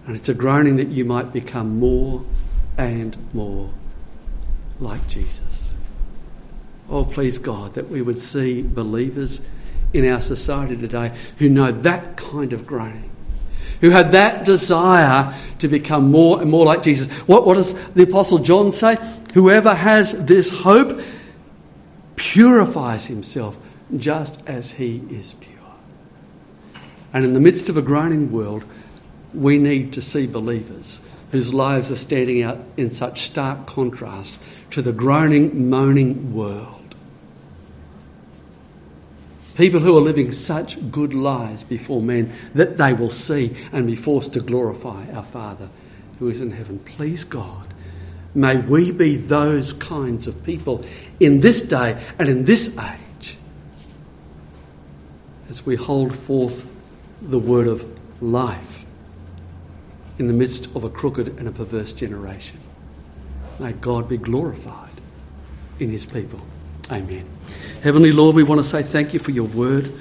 And 0.07 0.15
it's 0.15 0.29
a 0.29 0.33
groaning 0.33 0.77
that 0.77 0.87
you 0.87 1.03
might 1.03 1.33
become 1.33 1.79
more 1.79 2.23
and 2.77 3.17
more 3.33 3.69
like 4.79 5.05
Jesus. 5.07 5.75
Oh, 6.89 7.03
please 7.03 7.37
God, 7.37 7.73
that 7.73 7.89
we 7.89 8.01
would 8.01 8.19
see 8.19 8.61
believers 8.61 9.41
in 9.91 10.09
our 10.09 10.21
society 10.21 10.77
today 10.77 11.11
who 11.39 11.49
know 11.49 11.73
that 11.73 12.15
kind 12.15 12.53
of 12.53 12.65
groaning, 12.65 13.09
who 13.81 13.89
have 13.89 14.13
that 14.13 14.45
desire 14.45 15.35
to 15.59 15.67
become 15.67 16.09
more 16.09 16.41
and 16.41 16.49
more 16.49 16.65
like 16.65 16.83
Jesus. 16.83 17.11
What, 17.27 17.45
what 17.45 17.55
does 17.55 17.73
the 17.89 18.03
Apostle 18.03 18.37
John 18.37 18.71
say? 18.71 18.97
Whoever 19.33 19.73
has 19.73 20.25
this 20.25 20.49
hope 20.49 21.01
purifies 22.15 23.05
himself 23.07 23.57
just 23.97 24.41
as 24.47 24.71
he 24.71 25.03
is 25.09 25.33
pure. 25.33 25.57
And 27.13 27.25
in 27.25 27.33
the 27.33 27.41
midst 27.41 27.67
of 27.67 27.75
a 27.75 27.81
groaning 27.81 28.31
world, 28.31 28.63
we 29.33 29.57
need 29.57 29.93
to 29.93 30.01
see 30.01 30.27
believers 30.27 31.01
whose 31.31 31.53
lives 31.53 31.91
are 31.91 31.97
standing 31.97 32.41
out 32.41 32.59
in 32.77 32.89
such 32.89 33.21
stark 33.21 33.67
contrast 33.67 34.41
to 34.71 34.81
the 34.81 34.93
groaning, 34.93 35.69
moaning 35.69 36.33
world. 36.33 36.95
People 39.55 39.79
who 39.79 39.97
are 39.97 40.01
living 40.01 40.31
such 40.31 40.91
good 40.91 41.13
lives 41.13 41.63
before 41.63 42.01
men 42.01 42.31
that 42.53 42.77
they 42.77 42.93
will 42.93 43.09
see 43.09 43.55
and 43.71 43.87
be 43.87 43.95
forced 43.95 44.33
to 44.33 44.39
glorify 44.39 45.11
our 45.11 45.23
Father 45.23 45.69
who 46.19 46.29
is 46.29 46.41
in 46.41 46.51
heaven. 46.51 46.79
Please, 46.79 47.23
God, 47.23 47.67
may 48.35 48.57
we 48.57 48.91
be 48.91 49.15
those 49.15 49.73
kinds 49.73 50.27
of 50.27 50.43
people 50.43 50.85
in 51.19 51.41
this 51.41 51.63
day 51.63 52.01
and 52.19 52.29
in 52.29 52.45
this 52.45 52.77
age 52.77 53.37
as 55.49 55.65
we 55.65 55.75
hold 55.75 56.15
forth 56.15 56.65
the 57.21 57.39
word 57.39 57.67
of 57.67 57.83
life 58.21 58.76
in 60.17 60.27
the 60.27 60.33
midst 60.33 60.75
of 60.75 60.83
a 60.83 60.89
crooked 60.89 61.27
and 61.27 61.47
a 61.47 61.51
perverse 61.51 61.93
generation. 61.93 62.59
May 63.59 63.73
God 63.73 64.07
be 64.07 64.17
glorified 64.17 64.89
in 65.79 65.89
his 65.89 66.05
people. 66.05 66.39
Amen. 66.91 67.25
Heavenly 67.83 68.11
Lord, 68.11 68.35
we 68.35 68.43
want 68.43 68.59
to 68.59 68.63
say 68.63 68.83
thank 68.83 69.13
you 69.13 69.19
for 69.19 69.31
your 69.31 69.47
word. 69.47 69.91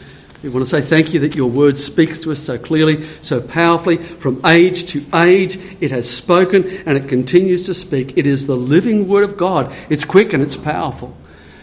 We 0.43 0.51
want 0.51 0.65
to 0.65 0.71
say 0.71 0.81
thank 0.81 1.13
you 1.13 1.21
that 1.21 1.35
your 1.35 1.51
word 1.51 1.79
speaks 1.79 2.19
to 2.21 2.33
us 2.33 2.39
so 2.39 2.59
clearly, 2.59 3.05
so 3.23 3.41
powerfully. 3.41 3.97
From 3.97 4.45
age 4.45 4.87
to 4.93 5.05
age, 5.15 5.59
it 5.81 5.91
has 5.91 6.09
spoken 6.09 6.65
and 6.87 6.97
it 6.97 7.09
continues 7.09 7.63
to 7.63 7.75
speak. 7.75 8.17
It 8.17 8.27
is 8.27 8.47
the 8.47 8.57
living 8.57 9.09
word 9.09 9.25
of 9.25 9.37
God. 9.37 9.75
It's 9.89 10.05
quick 10.05 10.33
and 10.33 10.43
it's 10.43 10.57
powerful. 10.57 11.17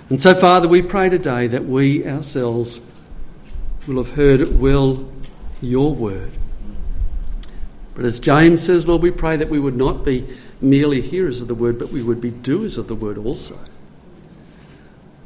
And 0.10 0.22
so, 0.22 0.34
Father, 0.36 0.68
we 0.68 0.82
pray 0.82 1.10
today 1.10 1.48
that 1.48 1.66
we 1.66 2.06
ourselves 2.06 2.82
will 3.88 4.04
have 4.04 4.16
heard 4.16 4.60
well 4.60 5.10
your 5.62 5.94
word. 5.94 6.32
But 7.96 8.06
as 8.06 8.20
James 8.20 8.64
says, 8.64 8.88
Lord, 8.88 9.02
we 9.02 9.12
pray 9.12 9.38
that 9.38 9.50
we 9.50 9.60
would 9.60 9.76
not 9.76 10.04
be 10.04 10.28
merely 10.60 11.02
hearers 11.02 11.42
of 11.42 11.48
the 11.48 11.56
word, 11.56 11.78
but 11.78 11.90
we 11.90 12.02
would 12.02 12.22
be 12.22 12.32
doers 12.32 12.78
of 12.78 12.88
the 12.88 12.96
word 12.96 13.18
also 13.18 13.58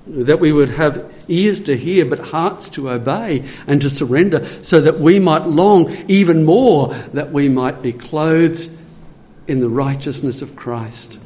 that 0.07 0.39
we 0.39 0.51
would 0.51 0.69
have 0.69 1.13
ears 1.27 1.59
to 1.61 1.75
hear 1.75 2.05
but 2.05 2.19
hearts 2.19 2.69
to 2.69 2.89
obey 2.89 3.43
and 3.65 3.81
to 3.81 3.89
surrender, 3.89 4.45
so 4.63 4.81
that 4.81 4.99
we 4.99 5.19
might 5.19 5.45
long 5.45 5.91
even 6.07 6.45
more 6.45 6.93
that 7.13 7.31
we 7.31 7.49
might 7.49 7.81
be 7.81 7.91
clothed 7.91 8.69
in 9.47 9.59
the 9.59 9.69
righteousness 9.69 10.41
of 10.41 10.55
Christ. 10.55 11.19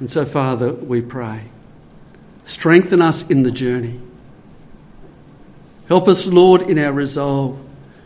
And 0.00 0.10
so, 0.10 0.24
Father, 0.24 0.72
we 0.72 1.00
pray, 1.00 1.42
strengthen 2.44 3.00
us 3.00 3.28
in 3.28 3.44
the 3.44 3.52
journey. 3.52 4.00
Help 5.86 6.08
us, 6.08 6.26
Lord, 6.26 6.62
in 6.62 6.78
our 6.78 6.92
resolve 6.92 7.58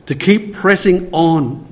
to 0.06 0.14
keep 0.14 0.54
pressing 0.54 1.10
on. 1.12 1.66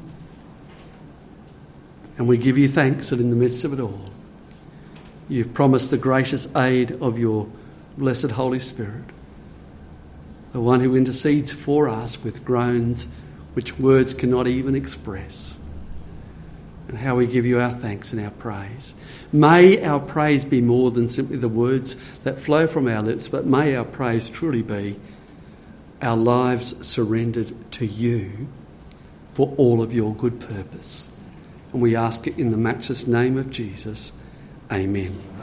And 2.17 2.29
we 2.29 2.39
give 2.39 2.59
you 2.59 2.69
thanks 2.69 3.11
that 3.11 3.19
in 3.19 3.31
the 3.31 3.37
midst 3.37 3.65
of 3.65 3.73
it 3.73 3.81
all, 3.81 4.05
You've 5.29 5.55
promised 5.55 5.91
the 5.91 5.97
gracious 5.97 6.47
aid 6.55 6.93
of 7.01 7.19
your 7.19 7.49
blessed 7.97 8.33
Holy 8.33 8.59
Spirit, 8.59 9.05
the 10.53 10.61
one 10.61 10.81
who 10.81 10.97
intercedes 10.97 11.53
for 11.53 11.89
us 11.89 12.23
with 12.23 12.45
groans 12.45 13.09
which 13.55 13.79
words 13.79 14.13
cannot 14.13 14.47
even 14.47 14.75
express. 14.75 15.57
And 16.89 16.99
how 16.99 17.17
we 17.17 17.27
give 17.27 17.47
you 17.47 17.59
our 17.61 17.71
thanks 17.71 18.13
and 18.13 18.23
our 18.23 18.33
praise. 18.33 18.95
May 19.33 19.83
our 19.83 19.99
praise 19.99 20.45
be 20.45 20.61
more 20.61 20.91
than 20.91 21.09
simply 21.09 21.39
the 21.39 21.49
words 21.49 21.97
that 22.19 22.39
flow 22.39 22.67
from 22.67 22.87
our 22.87 23.01
lips, 23.01 23.29
but 23.29 23.47
may 23.47 23.75
our 23.75 23.85
praise 23.85 24.29
truly 24.29 24.63
be 24.63 25.01
our 26.05 26.17
lives 26.17 26.87
surrendered 26.87 27.55
to 27.73 27.87
you 27.87 28.49
for 29.33 29.55
all 29.57 29.83
of 29.83 29.93
your 29.93 30.15
good 30.15 30.39
purpose. 30.39 31.11
And 31.73 31.83
we 31.83 31.97
ask 31.97 32.27
it 32.27 32.39
in 32.39 32.51
the 32.51 32.57
matchless 32.57 33.07
name 33.07 33.37
of 33.37 33.51
Jesus. 33.51 34.13
Amen. 34.71 35.34